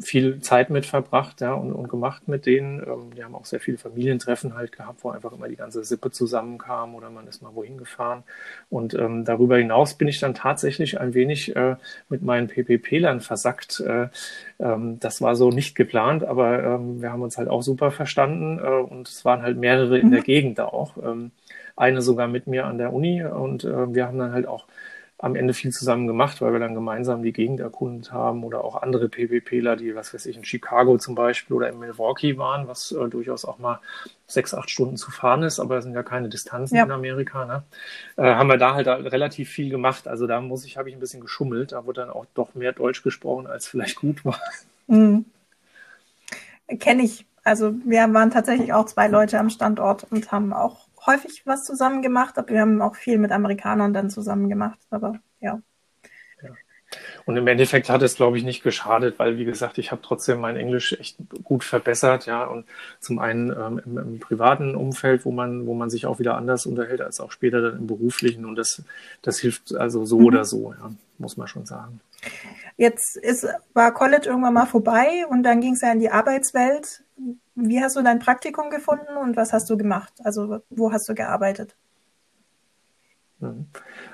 [0.00, 2.80] viel Zeit mit verbracht ja, und, und gemacht mit denen.
[2.80, 6.10] Ähm, die haben auch sehr viele Familientreffen halt gehabt, wo einfach immer die ganze Sippe
[6.10, 8.24] zusammenkam oder man ist mal wohin gefahren.
[8.68, 11.76] Und ähm, darüber hinaus bin ich dann tatsächlich ein wenig äh,
[12.08, 13.80] mit meinen PPP-Lern versackt.
[13.80, 14.08] Äh,
[14.58, 18.58] ähm, das war so nicht geplant, aber ähm, wir haben uns halt auch super verstanden
[18.58, 20.24] äh, und es waren halt mehrere in der mhm.
[20.24, 20.96] Gegend da auch.
[20.98, 21.30] Ähm,
[21.76, 24.66] eine sogar mit mir an der Uni und äh, wir haben dann halt auch
[25.18, 28.82] am Ende viel zusammen gemacht, weil wir dann gemeinsam die Gegend erkundet haben oder auch
[28.82, 32.92] andere PPPler, die, was weiß ich, in Chicago zum Beispiel oder in Milwaukee waren, was
[32.92, 33.80] äh, durchaus auch mal
[34.26, 36.84] sechs, acht Stunden zu fahren ist, aber das sind ja keine Distanzen ja.
[36.84, 37.62] in Amerika, ne?
[38.16, 40.06] äh, haben wir da halt relativ viel gemacht.
[40.06, 41.72] Also da muss ich, habe ich ein bisschen geschummelt.
[41.72, 44.38] Da wurde dann auch doch mehr Deutsch gesprochen, als vielleicht gut war.
[44.86, 45.24] Mhm.
[46.78, 47.24] Kenne ich.
[47.42, 52.02] Also wir waren tatsächlich auch zwei Leute am Standort und haben auch häufig was zusammen
[52.02, 54.78] gemacht, aber wir haben auch viel mit Amerikanern dann zusammen gemacht.
[54.90, 55.60] Aber ja.
[57.24, 60.40] Und im Endeffekt hat es, glaube ich, nicht geschadet, weil, wie gesagt, ich habe trotzdem
[60.40, 62.44] mein Englisch echt gut verbessert, ja.
[62.44, 62.66] Und
[63.00, 66.66] zum einen ähm, im, im, privaten Umfeld, wo man, wo man sich auch wieder anders
[66.66, 68.44] unterhält, als auch später dann im beruflichen.
[68.44, 68.82] Und das,
[69.22, 70.26] das hilft also so mhm.
[70.26, 72.00] oder so, ja, muss man schon sagen.
[72.76, 77.02] Jetzt ist, war College irgendwann mal vorbei und dann ging es ja in die Arbeitswelt.
[77.56, 80.12] Wie hast du dein Praktikum gefunden und was hast du gemacht?
[80.22, 81.74] Also wo hast du gearbeitet?
[83.40, 83.66] Mhm.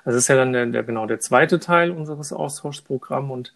[0.05, 3.55] Also das ist ja dann der, der, genau der zweite Teil unseres Austauschprogramms und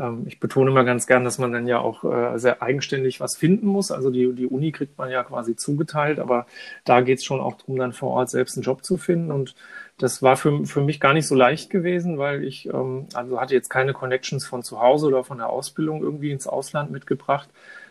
[0.00, 3.36] ähm, ich betone immer ganz gern, dass man dann ja auch äh, sehr eigenständig was
[3.36, 3.92] finden muss.
[3.92, 6.46] Also die, die Uni kriegt man ja quasi zugeteilt, aber
[6.84, 9.54] da geht es schon auch darum, dann vor Ort selbst einen Job zu finden und
[9.98, 13.54] das war für, für mich gar nicht so leicht gewesen, weil ich ähm, also hatte
[13.54, 17.48] jetzt keine Connections von zu Hause oder von der Ausbildung irgendwie ins Ausland mitgebracht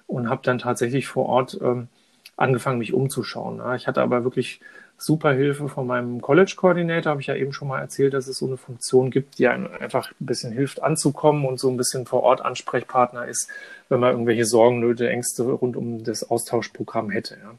[0.07, 1.87] und habe dann tatsächlich vor Ort ähm,
[2.35, 3.57] angefangen, mich umzuschauen.
[3.57, 3.75] Ja.
[3.75, 4.59] Ich hatte aber wirklich
[4.97, 8.37] super Hilfe von meinem College Coordinator, habe ich ja eben schon mal erzählt, dass es
[8.37, 12.05] so eine Funktion gibt, die einem einfach ein bisschen hilft anzukommen und so ein bisschen
[12.05, 13.49] vor Ort Ansprechpartner ist,
[13.89, 17.35] wenn man irgendwelche Sorgen, Nöte, Ängste rund um das Austauschprogramm hätte.
[17.35, 17.53] Ja.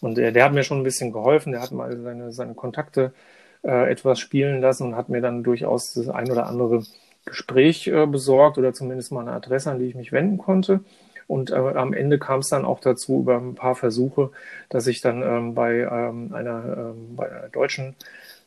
[0.00, 3.14] Und der, der hat mir schon ein bisschen geholfen, der hat mal seine, seine Kontakte
[3.62, 6.82] äh, etwas spielen lassen und hat mir dann durchaus das ein oder andere
[7.24, 10.80] Gespräch äh, besorgt oder zumindest mal eine Adresse, an die ich mich wenden konnte.
[11.26, 14.30] Und äh, am Ende kam es dann auch dazu über ein paar Versuche,
[14.68, 17.96] dass ich dann ähm, bei, ähm, einer, ähm, bei einer deutschen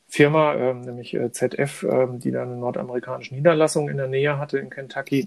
[0.08, 4.58] Firma, ähm, nämlich äh, ZF, ähm, die dann eine nordamerikanische Niederlassung in der Nähe hatte
[4.58, 5.26] in Kentucky,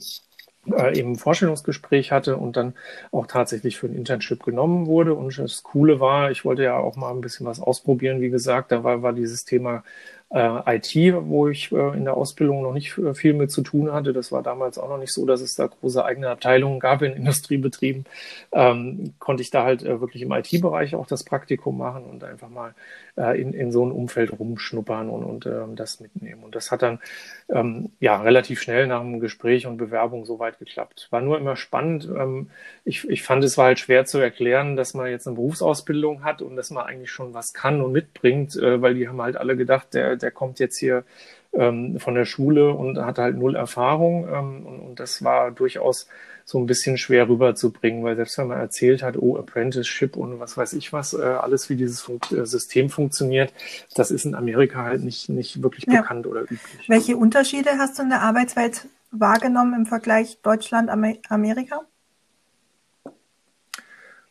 [0.72, 2.74] äh, eben ein Vorstellungsgespräch hatte und dann
[3.12, 5.14] auch tatsächlich für ein Internship genommen wurde.
[5.14, 8.72] Und das Coole war, ich wollte ja auch mal ein bisschen was ausprobieren, wie gesagt,
[8.72, 9.84] da war, war dieses Thema
[10.30, 10.94] äh, IT,
[11.26, 14.12] wo ich äh, in der Ausbildung noch nicht äh, viel mit zu tun hatte.
[14.12, 17.12] Das war damals auch noch nicht so, dass es da große eigene Abteilungen gab in
[17.16, 18.04] Industriebetrieben.
[18.52, 22.48] Ähm, konnte ich da halt äh, wirklich im IT-Bereich auch das Praktikum machen und einfach
[22.48, 22.74] mal
[23.16, 26.44] äh, in, in so ein Umfeld rumschnuppern und, und äh, das mitnehmen.
[26.44, 27.00] Und das hat dann
[27.48, 31.08] ähm, ja relativ schnell nach einem Gespräch und Bewerbung soweit geklappt.
[31.10, 32.08] War nur immer spannend.
[32.08, 32.50] Ähm,
[32.84, 36.40] ich, ich fand es war halt schwer zu erklären, dass man jetzt eine Berufsausbildung hat
[36.40, 39.94] und dass man eigentlich schon was kann und mitbringt, weil die haben halt alle gedacht,
[39.94, 41.04] der der kommt jetzt hier
[41.52, 44.28] ähm, von der Schule und hat halt null Erfahrung.
[44.28, 46.08] Ähm, und, und, das war durchaus
[46.44, 50.56] so ein bisschen schwer rüberzubringen, weil selbst wenn man erzählt hat, oh, Apprenticeship und was
[50.56, 53.52] weiß ich was, äh, alles wie dieses Fun äh, System funktioniert,
[53.94, 56.00] das ist in Amerika halt nicht, nicht wirklich ja.
[56.00, 56.60] bekannt oder üblich.
[56.88, 61.82] Welche Unterschiede hast du in der Arbeitswelt wahrgenommen im Vergleich Deutschland-Amerika?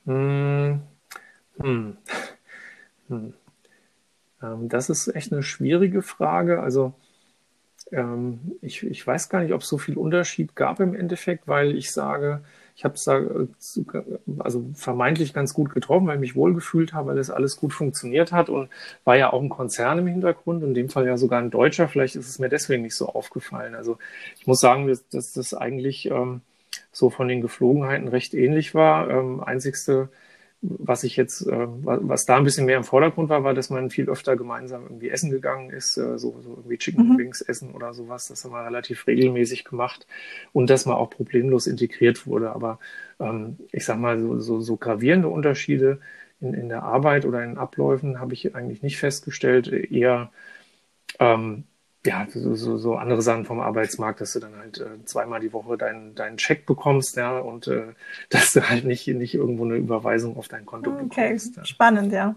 [0.05, 0.81] Hm.
[1.61, 1.97] Hm.
[3.07, 3.33] Hm.
[4.41, 6.61] Ähm, das ist echt eine schwierige Frage.
[6.61, 6.93] Also
[7.91, 11.75] ähm, ich, ich weiß gar nicht, ob es so viel Unterschied gab im Endeffekt, weil
[11.75, 12.41] ich sage,
[12.75, 13.47] ich habe es äh,
[14.39, 18.31] also vermeintlich ganz gut getroffen, weil ich mich wohlgefühlt habe, weil es alles gut funktioniert
[18.31, 18.69] hat und
[19.03, 21.87] war ja auch ein Konzern im Hintergrund, in dem Fall ja sogar ein Deutscher.
[21.87, 23.75] Vielleicht ist es mir deswegen nicht so aufgefallen.
[23.75, 23.97] Also
[24.39, 26.41] ich muss sagen, dass, dass das eigentlich ähm,
[26.91, 29.09] so von den Geflogenheiten recht ähnlich war.
[29.09, 30.09] Ähm, einzigste
[30.61, 33.89] was ich jetzt, äh, was da ein bisschen mehr im Vordergrund war, war, dass man
[33.89, 37.17] viel öfter gemeinsam irgendwie essen gegangen ist, äh, so, so irgendwie Chicken mhm.
[37.17, 38.27] Wings essen oder sowas.
[38.27, 40.05] Das haben wir relativ regelmäßig gemacht
[40.51, 42.51] und dass man auch problemlos integriert wurde.
[42.51, 42.79] Aber
[43.19, 46.01] ähm, ich sag mal, so, so, so gravierende Unterschiede
[46.41, 49.67] in, in der Arbeit oder in Abläufen habe ich eigentlich nicht festgestellt.
[49.67, 50.31] Eher
[51.19, 51.63] ähm,
[52.05, 55.51] ja, so, so, so andere Sachen vom Arbeitsmarkt, dass du dann halt äh, zweimal die
[55.51, 57.93] Woche deinen deinen Check bekommst, ja, und äh,
[58.29, 61.03] dass du halt nicht, nicht irgendwo eine Überweisung auf dein Konto okay.
[61.09, 61.57] bekommst.
[61.57, 61.65] Ja.
[61.65, 62.35] Spannend, ja.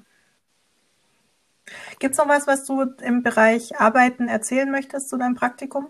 [2.01, 5.88] Gibt es noch was, was du im Bereich Arbeiten erzählen möchtest zu deinem Praktikum?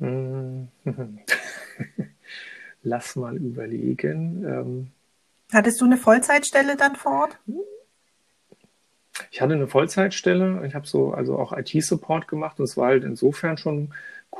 [2.82, 4.44] Lass mal überlegen.
[4.44, 4.90] Ähm,
[5.52, 7.38] Hattest du eine Vollzeitstelle dann vor Ort?
[9.30, 10.64] Ich hatte eine Vollzeitstelle.
[10.66, 13.92] Ich habe so also auch IT-Support gemacht und es war halt insofern schon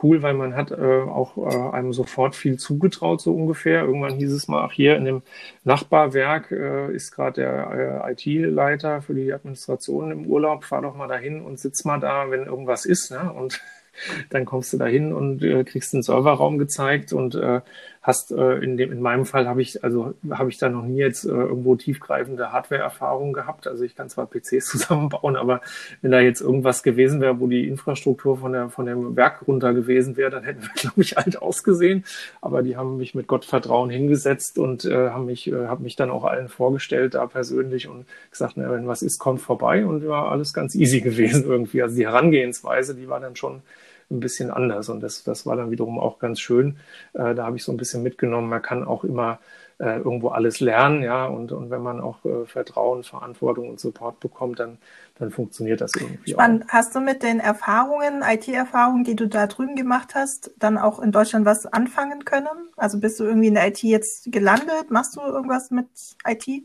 [0.03, 3.83] cool, weil man hat äh, auch äh, einem sofort viel zugetraut, so ungefähr.
[3.83, 5.23] Irgendwann hieß es mal, ach hier in dem
[5.63, 11.09] Nachbarwerk äh, ist gerade der äh, IT-Leiter für die Administration im Urlaub, fahr doch mal
[11.09, 13.11] dahin und sitz mal da, wenn irgendwas ist.
[13.11, 13.33] Ne?
[13.33, 13.61] Und
[14.31, 17.61] dann kommst du da hin und äh, kriegst den Serverraum gezeigt und äh,
[18.05, 20.99] hast äh, in dem in meinem Fall habe ich also habe ich da noch nie
[20.99, 23.67] jetzt äh, irgendwo tiefgreifende Hardware-Erfahrungen gehabt.
[23.67, 25.63] Also ich kann zwar PCs zusammenbauen, aber
[26.03, 29.73] wenn da jetzt irgendwas gewesen wäre, wo die Infrastruktur von der von dem Werk runter
[29.73, 32.05] gewesen wäre, dann hätten wir glaube ich alt ausgesehen.
[32.43, 36.11] Aber die haben mich mit Gottvertrauen hingesetzt und äh, haben mich äh, haben mich dann
[36.11, 40.31] auch allen vorgestellt da persönlich und gesagt, na, wenn was ist, kommt vorbei und war
[40.31, 41.83] alles ganz easy gewesen irgendwie.
[41.83, 43.63] Also die Herangehensweise, die war dann schon
[44.11, 44.89] ein bisschen anders.
[44.89, 46.79] Und das, das war dann wiederum auch ganz schön.
[47.13, 49.39] Äh, da habe ich so ein bisschen mitgenommen, man kann auch immer
[49.79, 54.21] äh, irgendwo alles lernen, ja, und, und wenn man auch äh, Vertrauen, Verantwortung und Support
[54.21, 54.79] bekommt, dann,
[55.19, 56.65] dann funktioniert das irgendwie Spannend.
[56.65, 56.69] Auch.
[56.69, 61.11] Hast du mit den Erfahrungen, IT-Erfahrungen, die du da drüben gemacht hast, dann auch in
[61.11, 62.71] Deutschland was anfangen können?
[62.77, 64.91] Also bist du irgendwie in der IT jetzt gelandet?
[64.91, 65.89] Machst du irgendwas mit
[66.25, 66.65] IT?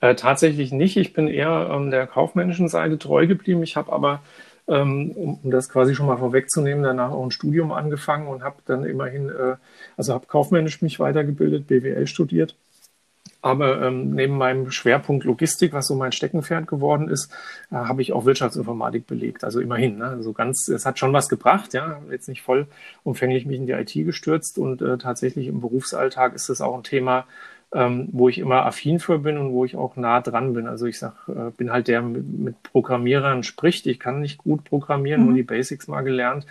[0.00, 0.96] Äh, tatsächlich nicht.
[0.96, 3.62] Ich bin eher ähm, der kaufmännischen Seite treu geblieben.
[3.62, 4.22] Ich habe aber
[4.68, 8.56] ähm, um, um das quasi schon mal vorwegzunehmen, danach auch ein Studium angefangen und habe
[8.64, 9.56] dann immerhin, äh,
[9.96, 12.56] also habe kaufmännisch mich weitergebildet, BWL studiert.
[13.44, 17.30] Aber ähm, neben meinem Schwerpunkt Logistik, was so mein Steckenpferd geworden ist,
[17.70, 19.44] äh, habe ich auch Wirtschaftsinformatik belegt.
[19.44, 20.06] Also immerhin, ne?
[20.06, 23.92] also ganz, es hat schon was gebracht, ja, jetzt nicht vollumfänglich mich in die IT
[23.92, 27.26] gestürzt und äh, tatsächlich im Berufsalltag ist es auch ein Thema,
[27.74, 30.68] ähm, wo ich immer affin für bin und wo ich auch nah dran bin.
[30.68, 33.86] Also ich sag, äh, bin halt der mit, mit Programmierern spricht.
[33.86, 35.26] Ich kann nicht gut programmieren, mhm.
[35.26, 36.46] nur die Basics mal gelernt.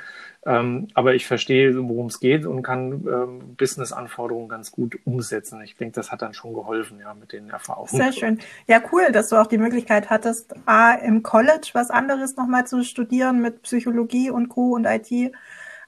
[0.45, 5.61] Ähm, aber ich verstehe, worum es geht und kann ähm, Business-Anforderungen ganz gut umsetzen.
[5.61, 7.87] Ich denke, das hat dann schon geholfen, ja, mit den Erfahrungen.
[7.87, 8.39] Sehr schön.
[8.67, 12.83] Ja, cool, dass du auch die Möglichkeit hattest, A, im College was anderes nochmal zu
[12.83, 14.73] studieren mit Psychologie und Co.
[14.73, 15.31] und IT,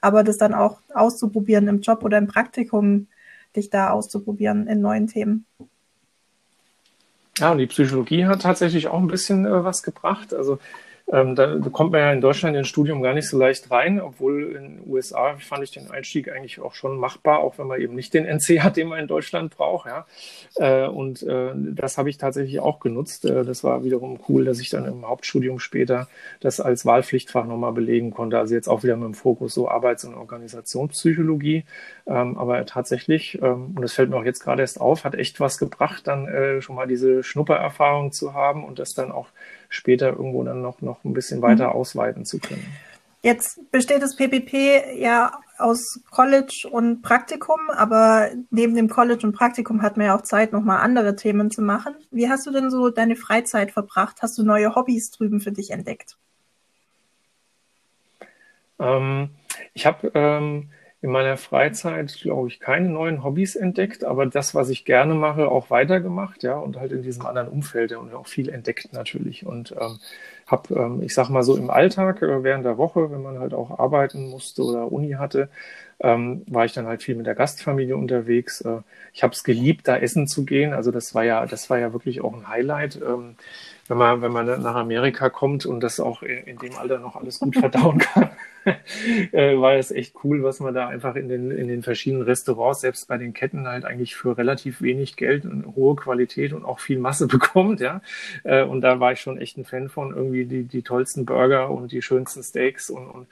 [0.00, 3.08] aber das dann auch auszuprobieren im Job oder im Praktikum
[3.56, 5.46] dich da auszuprobieren in neuen Themen.
[7.38, 10.32] Ja, und die Psychologie hat tatsächlich auch ein bisschen äh, was gebracht.
[10.32, 10.58] Also
[11.12, 14.56] ähm, da kommt man ja in Deutschland ins Studium gar nicht so leicht rein, obwohl
[14.56, 17.94] in den USA fand ich den Einstieg eigentlich auch schon machbar, auch wenn man eben
[17.94, 19.88] nicht den NC hat, den man in Deutschland braucht.
[19.88, 20.06] Ja.
[20.56, 23.24] Äh, und äh, das habe ich tatsächlich auch genutzt.
[23.24, 26.08] Äh, das war wiederum cool, dass ich dann im Hauptstudium später
[26.40, 28.38] das als Wahlpflichtfach nochmal belegen konnte.
[28.40, 31.64] Also jetzt auch wieder mit dem Fokus so Arbeits- und Organisationspsychologie.
[32.08, 35.38] Ähm, aber tatsächlich, ähm, und das fällt mir auch jetzt gerade erst auf, hat echt
[35.38, 39.28] was gebracht, dann äh, schon mal diese Schnuppererfahrung zu haben und das dann auch
[39.68, 41.72] später irgendwo dann noch, noch ein bisschen weiter mhm.
[41.72, 42.66] ausweiten zu können.
[43.22, 49.82] Jetzt besteht das PPP ja aus College und Praktikum, aber neben dem College und Praktikum
[49.82, 51.94] hat man ja auch Zeit, nochmal andere Themen zu machen.
[52.10, 54.18] Wie hast du denn so deine Freizeit verbracht?
[54.22, 56.16] Hast du neue Hobbys drüben für dich entdeckt?
[58.78, 59.30] Ähm,
[59.72, 60.70] ich habe ähm,
[61.02, 65.48] in meiner Freizeit, glaube ich, keine neuen Hobbys entdeckt, aber das, was ich gerne mache,
[65.48, 69.46] auch weitergemacht, ja, und halt in diesem anderen Umfeld und auch viel entdeckt natürlich.
[69.46, 69.98] Und ähm,
[70.46, 73.54] habe, ähm, ich sag mal so im Alltag, äh, während der Woche, wenn man halt
[73.54, 75.48] auch arbeiten musste oder Uni hatte,
[76.00, 78.60] ähm, war ich dann halt viel mit der Gastfamilie unterwegs.
[78.60, 78.80] Äh,
[79.12, 80.72] ich habe es geliebt, da essen zu gehen.
[80.72, 82.96] Also das war ja, das war ja wirklich auch ein Highlight.
[82.96, 83.36] Ähm,
[83.88, 87.16] wenn man, wenn man nach Amerika kommt und das auch in, in dem Alter noch
[87.16, 88.30] alles gut verdauen kann,
[89.32, 92.80] äh, war es echt cool, was man da einfach in den, in den verschiedenen Restaurants,
[92.80, 96.80] selbst bei den Ketten halt eigentlich für relativ wenig Geld und hohe Qualität und auch
[96.80, 98.00] viel Masse bekommt, ja.
[98.42, 101.70] Äh, und da war ich schon echt ein Fan von irgendwie die, die tollsten Burger
[101.70, 103.26] und die schönsten Steaks und, und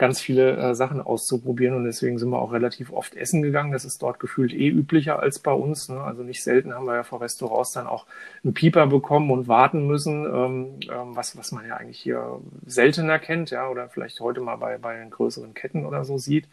[0.00, 3.70] ganz viele äh, Sachen auszuprobieren und deswegen sind wir auch relativ oft essen gegangen.
[3.70, 5.90] Das ist dort gefühlt eh üblicher als bei uns.
[5.90, 6.00] Ne?
[6.00, 8.06] Also nicht selten haben wir ja vor Restaurants dann auch
[8.42, 13.18] einen Pieper bekommen und warten müssen, ähm, ähm, was, was man ja eigentlich hier seltener
[13.18, 16.48] kennt, ja, oder vielleicht heute mal bei, bei den größeren Ketten oder so sieht.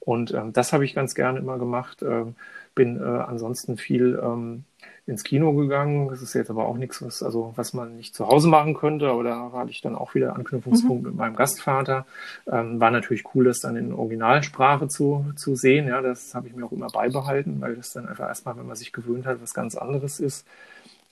[0.00, 2.02] Und ähm, das habe ich ganz gerne immer gemacht.
[2.02, 2.34] Ähm,
[2.74, 4.64] bin äh, ansonsten viel ähm,
[5.06, 6.08] ins Kino gegangen.
[6.08, 9.08] Das ist jetzt aber auch nichts, was, also, was man nicht zu Hause machen könnte,
[9.08, 11.10] aber da hatte ich dann auch wieder Anknüpfungspunkt mhm.
[11.10, 12.06] mit meinem Gastvater.
[12.50, 15.88] Ähm, war natürlich cool, das dann in Originalsprache zu, zu sehen.
[15.88, 18.76] Ja, das habe ich mir auch immer beibehalten, weil das dann einfach erstmal, wenn man
[18.76, 20.46] sich gewöhnt hat, was ganz anderes ist.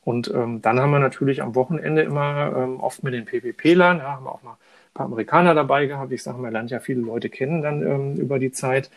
[0.05, 4.13] Und ähm, dann haben wir natürlich am Wochenende immer ähm, oft mit den PPP-Lern, ja,
[4.17, 6.13] haben wir auch mal ein paar Amerikaner dabei gehabt.
[6.13, 8.91] Ich sage, man lernt ja viele Leute kennen dann ähm, über die Zeit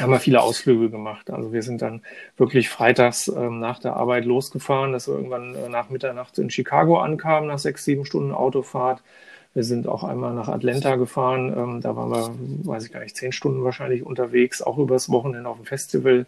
[0.00, 1.30] haben wir viele Ausflüge gemacht.
[1.30, 2.02] Also wir sind dann
[2.36, 6.98] wirklich freitags ähm, nach der Arbeit losgefahren, dass wir irgendwann äh, nach Mitternacht in Chicago
[6.98, 9.02] ankamen, nach sechs, sieben Stunden Autofahrt.
[9.54, 11.52] Wir sind auch einmal nach Atlanta gefahren.
[11.54, 15.48] Ähm, da waren wir, weiß ich gar nicht, zehn Stunden wahrscheinlich unterwegs, auch übers Wochenende
[15.48, 16.24] auf dem Festival.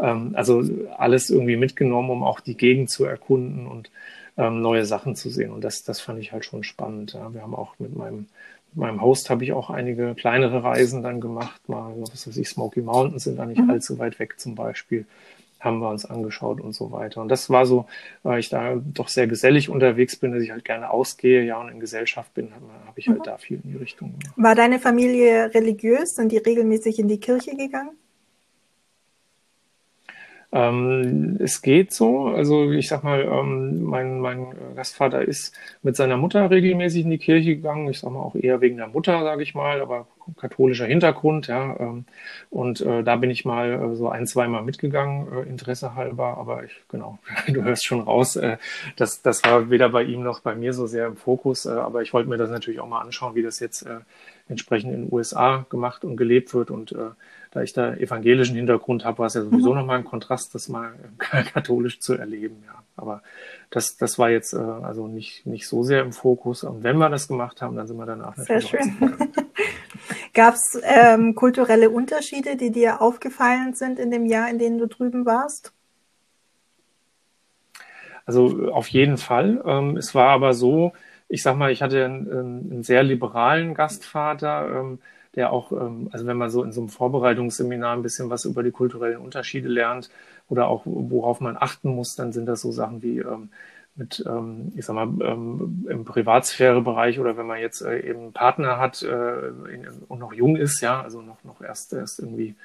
[0.00, 0.62] Ähm, also
[0.96, 3.90] alles irgendwie mitgenommen, um auch die Gegend zu erkunden und
[4.36, 5.50] ähm, neue Sachen zu sehen.
[5.50, 7.14] Und das, das fand ich halt schon spannend.
[7.14, 7.34] Ja.
[7.34, 8.26] Wir haben auch mit meinem
[8.74, 11.68] meinem Host habe ich auch einige kleinere Reisen dann gemacht.
[11.68, 13.70] Mal, was weiß ich, Smoky Mountains sind da nicht mhm.
[13.70, 15.06] allzu weit weg zum Beispiel
[15.60, 17.20] haben wir uns angeschaut und so weiter.
[17.20, 17.86] Und das war so,
[18.22, 21.68] weil ich da doch sehr gesellig unterwegs bin, dass ich halt gerne ausgehe, ja, und
[21.68, 23.24] in Gesellschaft bin, habe hab ich halt mhm.
[23.24, 24.36] da viel in die Richtung gemacht.
[24.36, 26.14] War deine Familie religiös?
[26.14, 27.90] Sind die regelmäßig in die Kirche gegangen?
[30.50, 32.28] Ähm, es geht so.
[32.28, 37.18] Also ich sag mal, ähm, mein, mein Gastvater ist mit seiner Mutter regelmäßig in die
[37.18, 37.88] Kirche gegangen.
[37.88, 40.06] Ich sag mal auch eher wegen der Mutter, sage ich mal, aber
[40.38, 41.78] katholischer Hintergrund, ja.
[41.78, 42.06] Ähm,
[42.50, 46.38] und äh, da bin ich mal äh, so ein, zweimal mitgegangen, äh, Interesse halber.
[46.38, 48.56] Aber ich, genau, du hörst schon raus, äh,
[48.96, 51.66] das, das war weder bei ihm noch bei mir so sehr im Fokus.
[51.66, 54.00] Äh, aber ich wollte mir das natürlich auch mal anschauen, wie das jetzt äh,
[54.48, 56.70] entsprechend in den USA gemacht und gelebt wird.
[56.70, 57.10] Und äh,
[57.50, 59.78] da ich da evangelischen Hintergrund habe, war es ja sowieso mhm.
[59.78, 60.92] nochmal ein Kontrast, das mal
[61.52, 62.62] katholisch zu erleben.
[62.66, 62.82] Ja.
[62.96, 63.22] Aber
[63.70, 66.64] das, das war jetzt äh, also nicht, nicht so sehr im Fokus.
[66.64, 68.36] Und wenn wir das gemacht haben, dann sind wir danach.
[68.36, 68.80] Sehr schön.
[70.34, 74.86] Gab es ähm, kulturelle Unterschiede, die dir aufgefallen sind in dem Jahr, in dem du
[74.86, 75.72] drüben warst?
[78.26, 79.62] Also auf jeden Fall.
[79.64, 80.92] Ähm, es war aber so,
[81.28, 84.98] ich sag mal, ich hatte einen, einen sehr liberalen Gastvater, ähm,
[85.38, 88.64] der auch, ähm, also wenn man so in so einem Vorbereitungsseminar ein bisschen was über
[88.64, 90.10] die kulturellen Unterschiede lernt
[90.48, 93.50] oder auch worauf man achten muss, dann sind das so Sachen wie ähm,
[93.94, 98.78] mit, ähm, ich sag mal, im Privatsphärebereich oder wenn man jetzt äh, eben einen Partner
[98.78, 99.50] hat äh,
[100.08, 102.56] und noch jung ist, ja, also noch, noch erst, erst irgendwie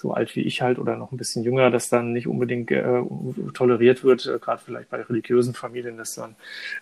[0.00, 3.02] so alt wie ich halt oder noch ein bisschen jünger, dass dann nicht unbedingt äh,
[3.52, 6.36] toleriert wird, äh, gerade vielleicht bei religiösen Familien, dass dann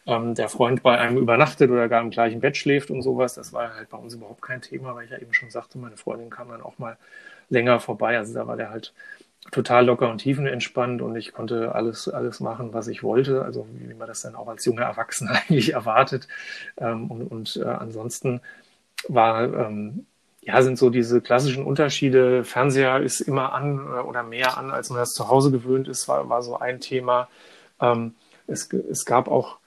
[0.06, 3.34] ähm, der Freund bei einem übernachtet oder gar im gleichen Bett schläft und sowas.
[3.34, 5.96] Das war halt bei uns überhaupt kein Thema, weil ich ja eben schon sagte, meine
[5.96, 6.96] Freundin kam dann auch mal
[7.50, 8.16] länger vorbei.
[8.18, 8.94] Also da war der halt
[9.50, 13.42] total locker und tiefenentspannt und ich konnte alles, alles machen, was ich wollte.
[13.42, 16.28] Also wie man das dann auch als junger Erwachsener eigentlich erwartet.
[16.76, 18.40] Ähm, und und äh, ansonsten
[19.08, 20.06] war ähm,
[20.48, 22.42] ja, sind so diese klassischen Unterschiede.
[22.42, 26.08] Fernseher ist immer an äh, oder mehr an, als man das zu Hause gewöhnt ist,
[26.08, 27.28] war, war so ein Thema.
[27.82, 28.14] Ähm,
[28.46, 29.58] es, es gab auch,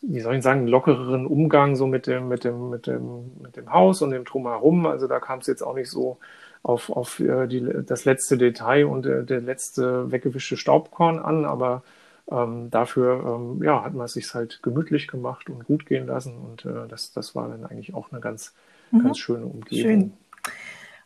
[0.00, 3.56] wie soll ich sagen, einen lockereren Umgang so mit dem, mit dem, mit dem, mit
[3.56, 4.86] dem Haus und dem Drumherum.
[4.86, 6.16] Also da kam es jetzt auch nicht so
[6.62, 11.82] auf, auf äh, die, das letzte Detail und äh, der letzte weggewischte Staubkorn an, aber
[12.30, 16.38] ähm, dafür ähm, ja, hat man es sich halt gemütlich gemacht und gut gehen lassen
[16.38, 18.54] und äh, das, das war dann eigentlich auch eine ganz
[18.98, 19.04] mhm.
[19.04, 19.78] ganz schöne Umgebung.
[19.82, 20.12] Schön.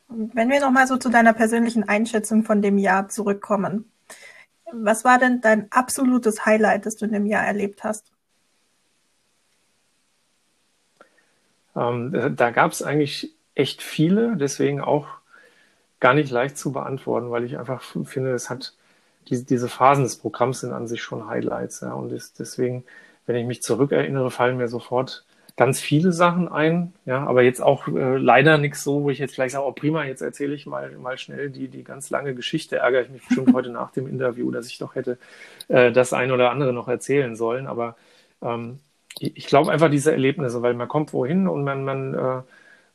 [0.09, 3.91] Wenn wir nochmal so zu deiner persönlichen Einschätzung von dem Jahr zurückkommen.
[4.73, 8.13] Was war denn dein absolutes Highlight, das du in dem Jahr erlebt hast?
[11.75, 15.07] Ähm, da gab es eigentlich echt viele, deswegen auch
[16.01, 18.75] gar nicht leicht zu beantworten, weil ich einfach finde, es hat
[19.29, 21.81] diese, diese Phasen des Programms sind an sich schon Highlights.
[21.81, 22.85] Ja, und deswegen,
[23.27, 25.25] wenn ich mich zurückerinnere, fallen mir sofort
[25.59, 29.35] ganz viele Sachen ein, ja, aber jetzt auch äh, leider nichts so, wo ich jetzt
[29.35, 32.77] vielleicht sage, oh prima, jetzt erzähle ich mal, mal schnell die, die ganz lange Geschichte,
[32.77, 35.19] ärgere ich mich bestimmt heute nach dem Interview, dass ich doch hätte
[35.67, 37.97] äh, das ein oder andere noch erzählen sollen, aber
[38.41, 38.79] ähm,
[39.19, 42.43] ich, ich glaube einfach diese Erlebnisse, weil man kommt wohin und man, man, äh,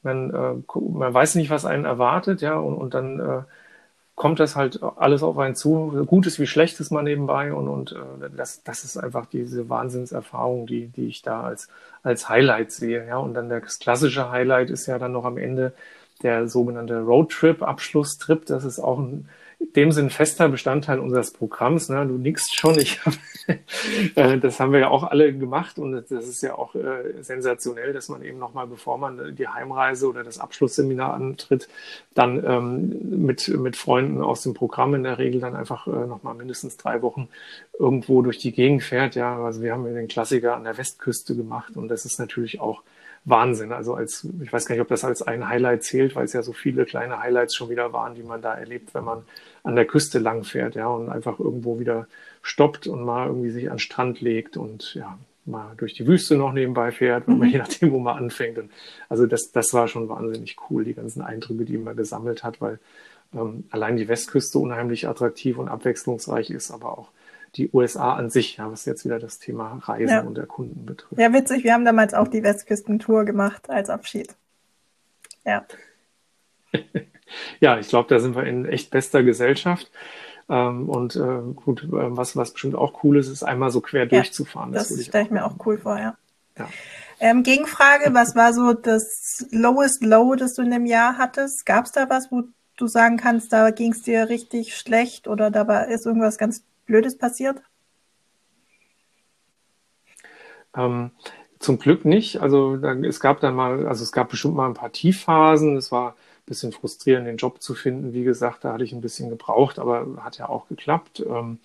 [0.04, 3.42] man, äh, man weiß nicht, was einen erwartet, ja, und, und dann äh,
[4.16, 8.30] kommt das halt alles auf einen zu, Gutes wie Schlechtes mal nebenbei und, und äh,
[8.36, 11.68] das, das ist einfach diese Wahnsinnserfahrung, die, die ich da als,
[12.04, 13.08] als Highlight sehe.
[13.08, 15.74] Ja, und dann das klassische Highlight ist ja dann noch am Ende
[16.22, 18.46] der sogenannte Roadtrip, Abschlusstrip.
[18.46, 19.28] Das ist auch ein
[19.76, 21.90] dem Sinn fester Bestandteil unseres Programms.
[21.90, 22.06] Ne?
[22.06, 23.14] Du nickst schon, ich hab,
[24.16, 27.94] äh, das haben wir ja auch alle gemacht und das ist ja auch äh, sensationell,
[27.94, 31.68] dass man eben nochmal, bevor man die Heimreise oder das Abschlussseminar antritt,
[32.14, 36.36] dann ähm, mit, mit Freunden aus dem Programm in der Regel dann einfach äh, nochmal
[36.36, 37.30] mindestens drei Wochen
[37.78, 39.16] irgendwo durch die Gegend fährt.
[39.16, 42.60] Ja, also wir haben ja den Klassiker an der Westküste gemacht und das ist natürlich
[42.60, 42.84] auch
[43.26, 43.72] Wahnsinn.
[43.72, 46.44] Also als, ich weiß gar nicht, ob das als ein Highlight zählt, weil es ja
[46.44, 49.24] so viele kleine Highlights schon wieder waren, die man da erlebt, wenn man
[49.64, 52.08] an der Küste lang fährt, ja, und einfach irgendwo wieder
[52.42, 56.36] stoppt und mal irgendwie sich an den Strand legt und ja, mal durch die Wüste
[56.36, 57.54] noch nebenbei fährt, wenn man mhm.
[57.54, 58.58] je nachdem, wo man anfängt.
[58.58, 58.72] Und
[59.08, 62.80] also das, das war schon wahnsinnig cool, die ganzen Eindrücke, die man gesammelt hat, weil
[63.34, 67.10] ähm, allein die Westküste unheimlich attraktiv und abwechslungsreich ist, aber auch
[67.56, 70.22] die USA an sich, ja, was jetzt wieder das Thema Reisen ja.
[70.22, 71.20] und Erkunden betrifft.
[71.20, 74.36] Ja, witzig, wir haben damals auch die Westküstentour gemacht als Abschied.
[75.46, 75.66] Ja.
[77.60, 79.92] ja, ich glaube, da sind wir in echt bester Gesellschaft.
[80.50, 84.04] Ähm, und äh, gut, äh, was, was bestimmt auch cool ist, ist einmal so quer
[84.04, 84.72] ja, durchzufahren.
[84.72, 86.18] Das, das stelle ich mir auch cool vor, ja.
[86.58, 86.68] ja.
[87.20, 91.66] Ähm, Gegenfrage, was war so das lowest low, das du in dem Jahr hattest?
[91.66, 92.44] Gab es da was, wo
[92.76, 97.18] du sagen kannst, da ging es dir richtig schlecht oder da ist irgendwas ganz Blödes
[97.18, 97.62] passiert?
[100.76, 101.12] Ähm,
[101.60, 102.42] zum Glück nicht.
[102.42, 105.78] Also dann, es gab dann mal, also es gab bestimmt mal ein paar Tiefphasen.
[105.78, 106.16] Es war ein
[106.46, 108.14] bisschen frustrierend, den Job zu finden.
[108.14, 111.24] Wie gesagt, da hatte ich ein bisschen gebraucht, aber hat ja auch geklappt.
[111.28, 111.60] Ähm,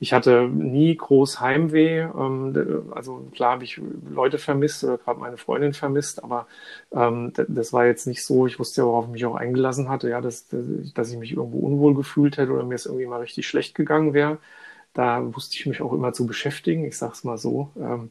[0.00, 2.00] ich hatte nie groß Heimweh.
[2.00, 6.46] Ähm, also klar habe ich Leute vermisst oder gerade meine Freundin vermisst, aber
[6.92, 8.46] ähm, das war jetzt nicht so.
[8.46, 10.46] Ich wusste ja, worauf ich mich auch eingelassen hatte, ja, dass,
[10.94, 14.12] dass ich mich irgendwo unwohl gefühlt hätte oder mir es irgendwie mal richtig schlecht gegangen
[14.14, 14.38] wäre.
[14.94, 17.70] Da wusste ich mich auch immer zu beschäftigen, ich sage es mal so.
[17.78, 18.10] Ähm,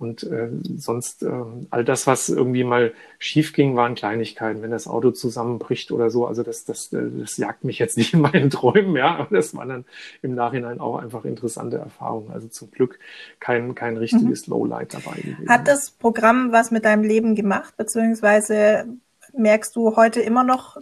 [0.00, 1.30] und äh, sonst äh,
[1.68, 4.62] all das, was irgendwie mal schief ging, waren Kleinigkeiten.
[4.62, 8.14] Wenn das Auto zusammenbricht oder so, also das, das, äh, das jagt mich jetzt nicht
[8.14, 9.16] in meinen Träumen, ja.
[9.16, 9.84] Aber das waren dann
[10.22, 12.30] im Nachhinein auch einfach interessante Erfahrungen.
[12.32, 12.98] Also zum Glück
[13.40, 14.54] kein, kein richtiges mhm.
[14.54, 15.48] Lowlight dabei gewesen.
[15.50, 18.86] Hat das Programm was mit deinem Leben gemacht, beziehungsweise
[19.34, 20.78] merkst du heute immer noch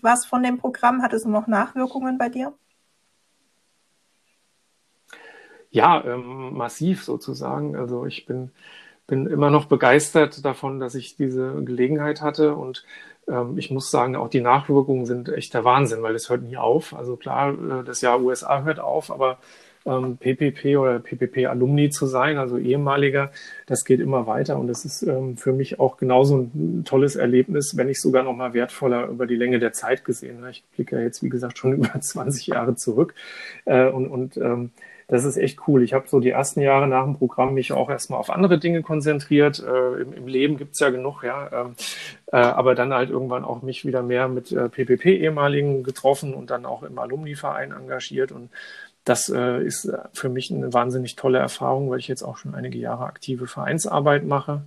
[0.00, 1.02] was von dem Programm?
[1.02, 2.54] Hat es noch Nachwirkungen bei dir?
[5.72, 7.76] Ja, ähm, massiv sozusagen.
[7.76, 8.50] Also ich bin,
[9.06, 12.84] bin immer noch begeistert davon, dass ich diese Gelegenheit hatte und
[13.26, 16.58] ähm, ich muss sagen, auch die Nachwirkungen sind echt der Wahnsinn, weil es hört nie
[16.58, 16.94] auf.
[16.94, 19.38] Also klar, äh, das Jahr USA hört auf, aber
[19.86, 23.32] ähm, PPP oder PPP-Alumni zu sein, also ehemaliger,
[23.66, 27.76] das geht immer weiter und das ist ähm, für mich auch genauso ein tolles Erlebnis,
[27.78, 30.44] wenn nicht sogar noch mal wertvoller über die Länge der Zeit gesehen.
[30.50, 33.14] Ich blicke ja jetzt, wie gesagt, schon über 20 Jahre zurück
[33.64, 34.70] äh, und, und ähm,
[35.12, 35.82] das ist echt cool.
[35.82, 38.80] Ich habe so die ersten Jahre nach dem Programm mich auch erstmal auf andere Dinge
[38.80, 39.62] konzentriert.
[39.62, 41.50] Äh, im, im, Leben gibt's ja genug, ja.
[41.52, 41.74] Ähm,
[42.32, 46.64] äh, aber dann halt irgendwann auch mich wieder mehr mit äh, PPP-Ehemaligen getroffen und dann
[46.64, 48.32] auch im Alumni-Verein engagiert.
[48.32, 48.48] Und
[49.04, 52.78] das äh, ist für mich eine wahnsinnig tolle Erfahrung, weil ich jetzt auch schon einige
[52.78, 54.62] Jahre aktive Vereinsarbeit mache.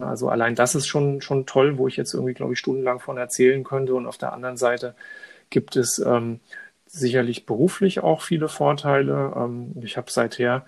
[0.00, 3.18] Also allein das ist schon, schon toll, wo ich jetzt irgendwie, glaube ich, stundenlang von
[3.18, 3.94] erzählen könnte.
[3.94, 4.96] Und auf der anderen Seite
[5.48, 6.40] gibt es ähm,
[6.98, 9.32] sicherlich beruflich auch viele Vorteile.
[9.36, 10.64] Ähm, ich habe seither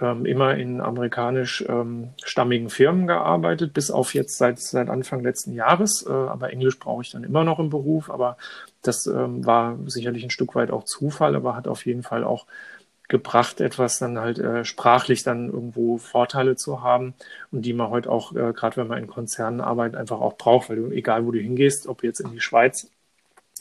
[0.00, 5.52] ähm, immer in amerikanisch ähm, stammigen Firmen gearbeitet, bis auf jetzt seit, seit Anfang letzten
[5.52, 6.06] Jahres.
[6.06, 8.10] Äh, aber Englisch brauche ich dann immer noch im Beruf.
[8.10, 8.36] Aber
[8.82, 12.46] das war sicherlich ein Stück weit auch Zufall, aber hat auf jeden Fall auch
[13.08, 17.14] gebracht, etwas dann halt äh, sprachlich dann irgendwo Vorteile zu haben
[17.50, 20.68] und die man heute auch, äh, gerade wenn man in Konzernen arbeitet, einfach auch braucht,
[20.68, 22.90] weil du, egal wo du hingehst, ob jetzt in die Schweiz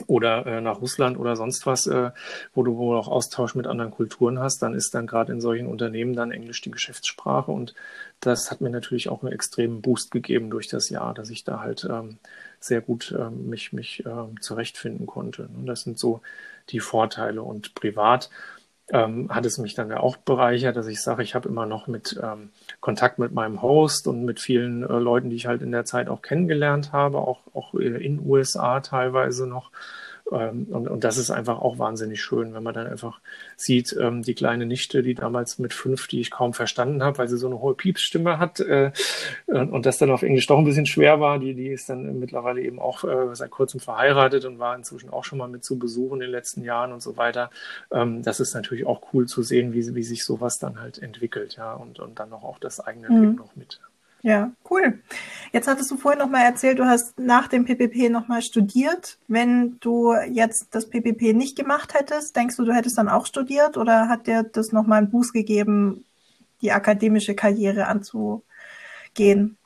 [0.05, 2.11] oder äh, nach Russland oder sonst was, äh,
[2.53, 5.67] wo du wohl auch Austausch mit anderen Kulturen hast, dann ist dann gerade in solchen
[5.67, 7.73] Unternehmen dann Englisch die Geschäftssprache und
[8.19, 11.59] das hat mir natürlich auch einen extremen Boost gegeben durch das Jahr, dass ich da
[11.61, 12.17] halt ähm,
[12.59, 15.49] sehr gut ähm, mich, mich ähm, zurechtfinden konnte.
[15.55, 16.21] Und das sind so
[16.69, 18.29] die Vorteile und privat
[18.91, 21.87] ähm, hat es mich dann ja auch bereichert, dass ich sage, ich habe immer noch
[21.87, 25.71] mit ähm, Kontakt mit meinem Host und mit vielen äh, Leuten, die ich halt in
[25.71, 29.71] der Zeit auch kennengelernt habe, auch, auch äh, in USA teilweise noch.
[30.31, 33.19] Ähm, und, und das ist einfach auch wahnsinnig schön, wenn man dann einfach
[33.55, 37.27] sieht, ähm, die kleine Nichte, die damals mit fünf, die ich kaum verstanden habe, weil
[37.27, 38.91] sie so eine hohe Piepsstimme hat äh,
[39.47, 42.61] und das dann auf Englisch doch ein bisschen schwer war, die, die ist dann mittlerweile
[42.61, 46.13] eben auch äh, seit kurzem verheiratet und war inzwischen auch schon mal mit zu Besuch
[46.13, 47.49] in den letzten Jahren und so weiter.
[47.91, 51.55] Ähm, das ist natürlich auch cool zu sehen, wie, wie sich sowas dann halt entwickelt,
[51.57, 53.21] ja, und, und dann noch auch das eigene mhm.
[53.21, 53.79] Leben noch mit.
[54.23, 54.99] Ja, cool.
[55.53, 59.17] Jetzt hattest du vorhin noch mal erzählt, du hast nach dem PPP noch mal studiert.
[59.27, 63.77] Wenn du jetzt das PPP nicht gemacht hättest, denkst du, du hättest dann auch studiert
[63.77, 66.03] oder hat dir das noch mal einen Boost gegeben,
[66.61, 69.57] die akademische Karriere anzugehen?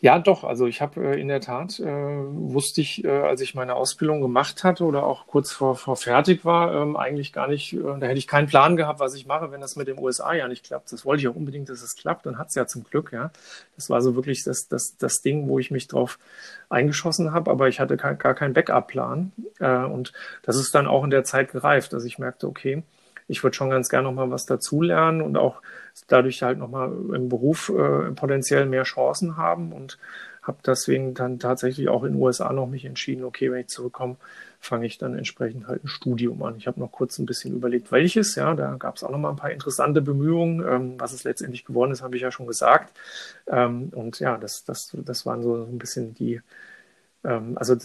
[0.00, 0.44] Ja, doch.
[0.44, 4.20] Also ich habe äh, in der Tat, äh, wusste ich, äh, als ich meine Ausbildung
[4.20, 8.06] gemacht hatte oder auch kurz vor, vor fertig war, ähm, eigentlich gar nicht, äh, da
[8.06, 10.64] hätte ich keinen Plan gehabt, was ich mache, wenn das mit dem USA ja nicht
[10.64, 10.92] klappt.
[10.92, 12.26] Das wollte ich auch unbedingt, dass es klappt.
[12.26, 13.32] Dann hat es ja zum Glück, ja.
[13.74, 16.20] Das war so wirklich das, das, das Ding, wo ich mich drauf
[16.68, 19.32] eingeschossen habe, aber ich hatte gar, gar keinen Backup-Plan.
[19.58, 22.84] Äh, und das ist dann auch in der Zeit gereift, dass ich merkte, okay,
[23.28, 25.62] ich würde schon ganz gerne noch mal was dazulernen und auch
[26.08, 29.98] dadurch halt noch mal im Beruf äh, potenziell mehr Chancen haben und
[30.42, 34.16] habe deswegen dann tatsächlich auch in den USA noch mich entschieden, okay, wenn ich zurückkomme,
[34.60, 36.56] fange ich dann entsprechend halt ein Studium an.
[36.56, 39.30] Ich habe noch kurz ein bisschen überlegt, welches, ja, da gab es auch noch mal
[39.30, 40.66] ein paar interessante Bemühungen.
[40.66, 42.96] Ähm, was es letztendlich geworden ist, habe ich ja schon gesagt.
[43.46, 46.40] Ähm, und ja, das, das, das waren so ein bisschen die,
[47.24, 47.76] ähm, also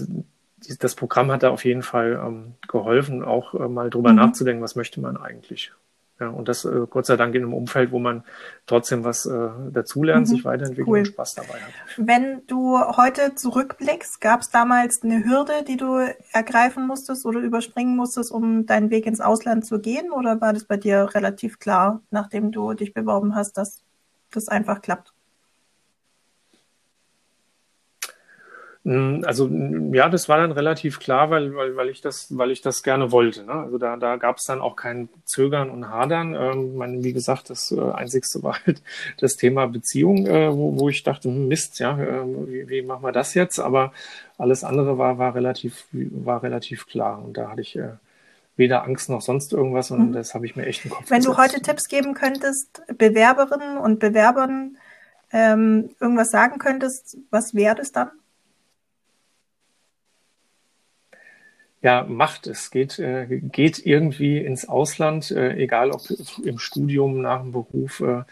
[0.79, 4.17] das Programm hat da auf jeden Fall ähm, geholfen, auch äh, mal drüber mhm.
[4.17, 5.71] nachzudenken, was möchte man eigentlich.
[6.19, 8.23] Ja, und das äh, Gott sei Dank in einem Umfeld, wo man
[8.67, 10.31] trotzdem was äh, dazulernt, mhm.
[10.31, 10.99] sich weiterentwickelt cool.
[10.99, 11.73] und Spaß dabei hat.
[11.97, 17.95] Wenn du heute zurückblickst, gab es damals eine Hürde, die du ergreifen musstest oder überspringen
[17.95, 20.11] musstest, um deinen Weg ins Ausland zu gehen?
[20.11, 23.81] Oder war das bei dir relativ klar, nachdem du dich beworben hast, dass
[24.31, 25.13] das einfach klappt?
[28.85, 29.47] Also
[29.93, 33.13] ja, das war dann relativ klar, weil, weil, weil ich das, weil ich das gerne
[33.13, 33.43] wollte.
[33.43, 33.53] Ne?
[33.53, 36.35] Also da, da gab es dann auch kein Zögern und Hadern.
[36.35, 38.81] Ähm, man, wie gesagt, das äh, Einzigste war halt
[39.19, 43.03] das Thema Beziehung, äh, wo, wo ich dachte, hm, Mist, ja, äh, wie, wie machen
[43.03, 43.59] wir das jetzt?
[43.59, 43.93] Aber
[44.37, 47.23] alles andere war, war relativ, war relativ klar.
[47.23, 47.91] Und da hatte ich äh,
[48.57, 50.13] weder Angst noch sonst irgendwas und mhm.
[50.13, 51.37] das habe ich mir echt im Kopf Wenn gesetzt.
[51.37, 54.77] du heute Tipps geben könntest, Bewerberinnen und Bewerbern
[55.31, 58.11] ähm, irgendwas sagen könntest, was wäre das dann?
[61.83, 62.71] Ja, macht es.
[62.71, 66.01] Geht, äh, geht irgendwie ins Ausland, äh, egal ob
[66.43, 68.23] im Studium, nach dem Beruf, äh,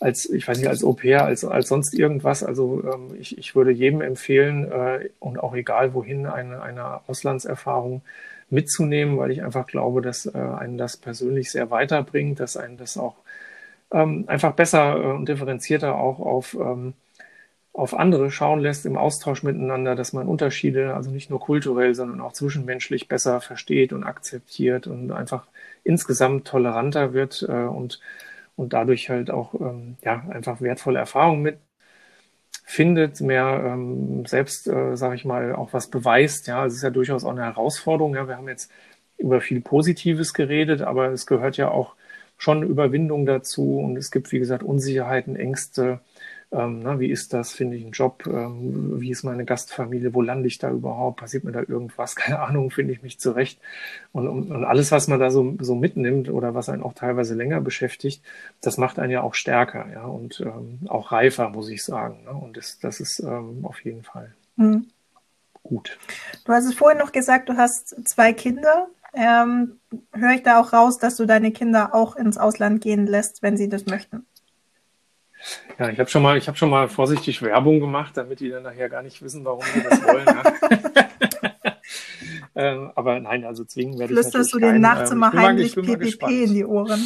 [0.00, 2.44] als, ich weiß nicht, als Au pair, als, als sonst irgendwas.
[2.44, 8.02] Also ähm, ich, ich würde jedem empfehlen äh, und auch egal wohin eine, eine Auslandserfahrung
[8.50, 12.96] mitzunehmen, weil ich einfach glaube, dass äh, einen das persönlich sehr weiterbringt, dass einen das
[12.96, 13.16] auch
[13.92, 16.94] ähm, einfach besser äh, und differenzierter auch auf ähm,
[17.72, 22.20] auf andere schauen lässt im Austausch miteinander, dass man Unterschiede, also nicht nur kulturell, sondern
[22.20, 25.46] auch zwischenmenschlich besser versteht und akzeptiert und einfach
[25.84, 28.00] insgesamt toleranter wird äh, und,
[28.56, 31.58] und dadurch halt auch ähm, ja, einfach wertvolle Erfahrungen mit
[32.64, 36.46] findet, mehr ähm, selbst, äh, sage ich mal, auch was beweist.
[36.46, 38.14] Ja, es ist ja durchaus auch eine Herausforderung.
[38.14, 38.70] Ja, wir haben jetzt
[39.18, 41.94] über viel Positives geredet, aber es gehört ja auch
[42.38, 46.00] schon Überwindung dazu und es gibt, wie gesagt, Unsicherheiten, Ängste,
[46.52, 47.52] ähm, na, wie ist das?
[47.52, 48.26] Finde ich einen Job?
[48.26, 50.12] Ähm, wie ist meine Gastfamilie?
[50.12, 51.20] Wo lande ich da überhaupt?
[51.20, 52.14] Passiert mir da irgendwas?
[52.16, 53.58] Keine Ahnung, finde ich mich zurecht.
[54.12, 57.34] Und, und, und, alles, was man da so, so mitnimmt oder was einen auch teilweise
[57.34, 58.22] länger beschäftigt,
[58.60, 62.24] das macht einen ja auch stärker, ja, und ähm, auch reifer, muss ich sagen.
[62.24, 62.32] Ne?
[62.32, 64.88] Und das, das ist ähm, auf jeden Fall mhm.
[65.62, 65.98] gut.
[66.44, 68.88] Du hast es vorhin noch gesagt, du hast zwei Kinder.
[69.14, 69.78] Ähm,
[70.12, 73.56] höre ich da auch raus, dass du deine Kinder auch ins Ausland gehen lässt, wenn
[73.56, 74.26] sie das möchten?
[75.78, 78.62] Ja, ich habe schon mal, ich habe schon mal vorsichtig Werbung gemacht, damit die dann
[78.62, 80.26] nachher gar nicht wissen, warum sie das wollen.
[80.26, 81.76] Ja.
[82.54, 86.22] ähm, aber nein, also zwingen werde ich Flüsterst du den nachts ähm, immer heimlich PPP
[86.28, 87.00] in die Ohren?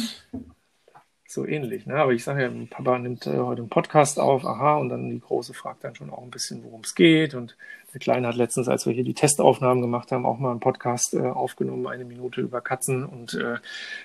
[1.37, 1.85] So ähnlich.
[1.85, 1.95] Ne?
[1.95, 5.19] Aber ich sage ja, Papa nimmt äh, heute einen Podcast auf, aha, und dann die
[5.19, 7.35] Große fragt dann schon auch ein bisschen, worum es geht.
[7.35, 7.55] Und
[7.93, 11.13] der Kleine hat letztens, als wir hier die Testaufnahmen gemacht haben, auch mal einen Podcast
[11.13, 13.05] äh, aufgenommen, eine Minute über Katzen.
[13.05, 13.57] Und äh,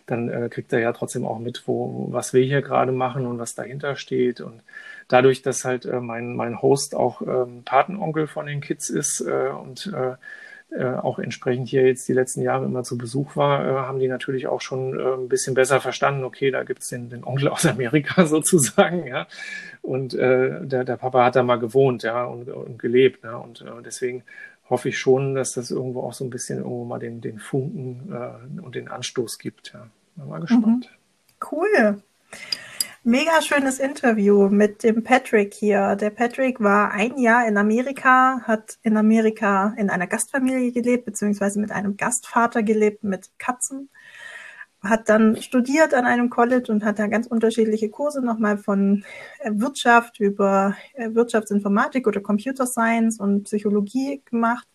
[0.05, 3.39] dann äh, kriegt er ja trotzdem auch mit, wo, was wir hier gerade machen und
[3.39, 4.43] was dahinter steht.
[4.43, 4.63] Und
[5.09, 9.49] dadurch, dass halt äh, mein, mein Host auch ähm, Patenonkel von den Kids ist äh,
[9.49, 9.91] und
[10.77, 14.09] äh, auch entsprechend hier jetzt die letzten Jahre immer zu Besuch war, äh, haben die
[14.09, 17.67] natürlich auch schon äh, ein bisschen besser verstanden, okay, da gibt's den, den Onkel aus
[17.67, 19.27] Amerika sozusagen, ja.
[19.83, 23.25] Und äh, der, der Papa hat da mal gewohnt, ja, und, und gelebt.
[23.25, 23.37] Ne?
[23.37, 24.23] Und äh, deswegen
[24.71, 28.13] hoffe ich schon, dass das irgendwo auch so ein bisschen irgendwo mal den, den Funken
[28.13, 29.73] äh, und den Anstoß gibt.
[29.75, 29.89] Ja.
[30.17, 30.91] Bin mal gespannt.
[30.91, 31.47] Mhm.
[31.51, 32.03] Cool.
[33.05, 35.97] Mega schönes Interview mit dem Patrick hier.
[35.97, 41.59] Der Patrick war ein Jahr in Amerika, hat in Amerika in einer Gastfamilie gelebt, beziehungsweise
[41.59, 43.91] mit einem Gastvater gelebt mit Katzen.
[44.85, 49.05] Hat dann studiert an einem College und hat da ganz unterschiedliche Kurse nochmal von
[49.41, 54.69] äh, Wirtschaft über äh, Wirtschaftsinformatik oder Computer Science und Psychologie gemacht.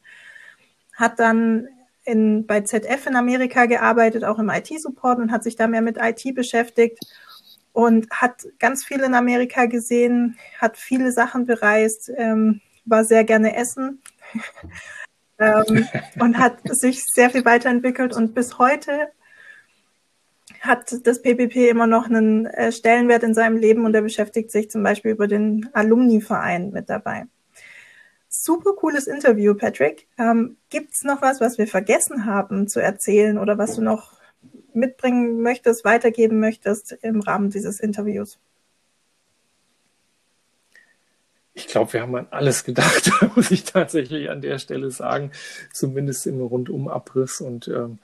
[0.93, 1.69] Hat dann
[2.03, 5.97] in, bei ZF in Amerika gearbeitet, auch im IT-Support und hat sich da mehr mit
[5.97, 6.99] IT beschäftigt
[7.77, 13.55] und hat ganz viel in Amerika gesehen, hat viele Sachen bereist, ähm, war sehr gerne
[13.55, 14.01] essen
[15.37, 15.87] ähm,
[16.19, 19.09] und hat sich sehr viel weiterentwickelt und bis heute
[20.59, 24.71] hat das PPP immer noch einen äh, Stellenwert in seinem Leben und er beschäftigt sich
[24.71, 27.27] zum Beispiel über den Alumni-Verein mit dabei.
[28.27, 30.07] Super cooles Interview, Patrick.
[30.17, 34.16] Ähm, Gibt es noch was, was wir vergessen haben zu erzählen oder was du noch
[34.77, 38.39] mitbringen möchtest, weitergeben möchtest im Rahmen dieses Interviews?
[41.57, 45.31] Ich glaube, wir haben an alles gedacht, muss ich tatsächlich an der Stelle sagen,
[45.73, 47.41] zumindest im Rundumabriss.
[47.41, 47.97] Und ähm,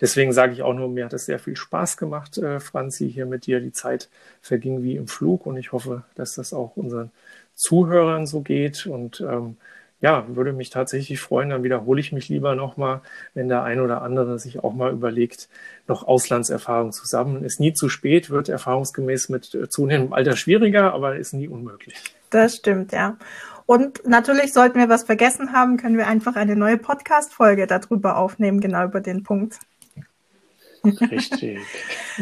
[0.00, 3.26] deswegen sage ich auch nur, mir hat es sehr viel Spaß gemacht, äh, Franzi, hier
[3.26, 3.58] mit dir.
[3.58, 4.08] Die Zeit
[4.40, 7.10] verging wie im Flug und ich hoffe, dass das auch unseren
[7.56, 8.86] Zuhörern so geht.
[8.86, 9.56] Und ähm,
[10.00, 11.50] ja, würde mich tatsächlich freuen.
[11.50, 13.02] Dann wiederhole ich mich lieber nochmal,
[13.34, 15.48] wenn der ein oder andere sich auch mal überlegt,
[15.86, 17.44] noch Auslandserfahrung zu sammeln.
[17.44, 22.02] Ist nie zu spät, wird erfahrungsgemäß mit äh, zunehmendem Alter schwieriger, aber ist nie unmöglich.
[22.30, 23.16] Das stimmt, ja.
[23.66, 28.60] Und natürlich sollten wir was vergessen haben, können wir einfach eine neue Podcast-Folge darüber aufnehmen,
[28.60, 29.60] genau über den Punkt.
[31.10, 31.60] Richtig.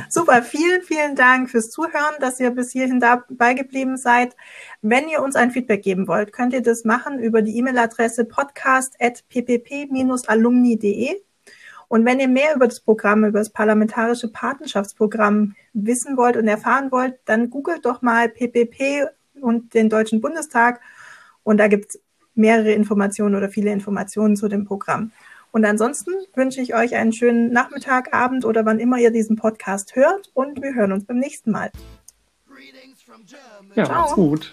[0.08, 4.36] Super, vielen, vielen Dank fürs Zuhören, dass ihr bis hierhin dabei geblieben seid.
[4.82, 11.22] Wenn ihr uns ein Feedback geben wollt, könnt ihr das machen über die E-Mail-Adresse podcast.ppp-alumni.de
[11.88, 16.90] Und wenn ihr mehr über das Programm, über das Parlamentarische Patenschaftsprogramm wissen wollt und erfahren
[16.90, 19.06] wollt, dann googelt doch mal PPP
[19.40, 20.80] und den Deutschen Bundestag
[21.44, 22.00] und da gibt es
[22.34, 25.12] mehrere Informationen oder viele Informationen zu dem Programm.
[25.50, 29.96] Und ansonsten wünsche ich euch einen schönen Nachmittag, Abend oder wann immer ihr diesen Podcast
[29.96, 31.70] hört und wir hören uns beim nächsten Mal.
[33.74, 34.52] Ja, macht's gut.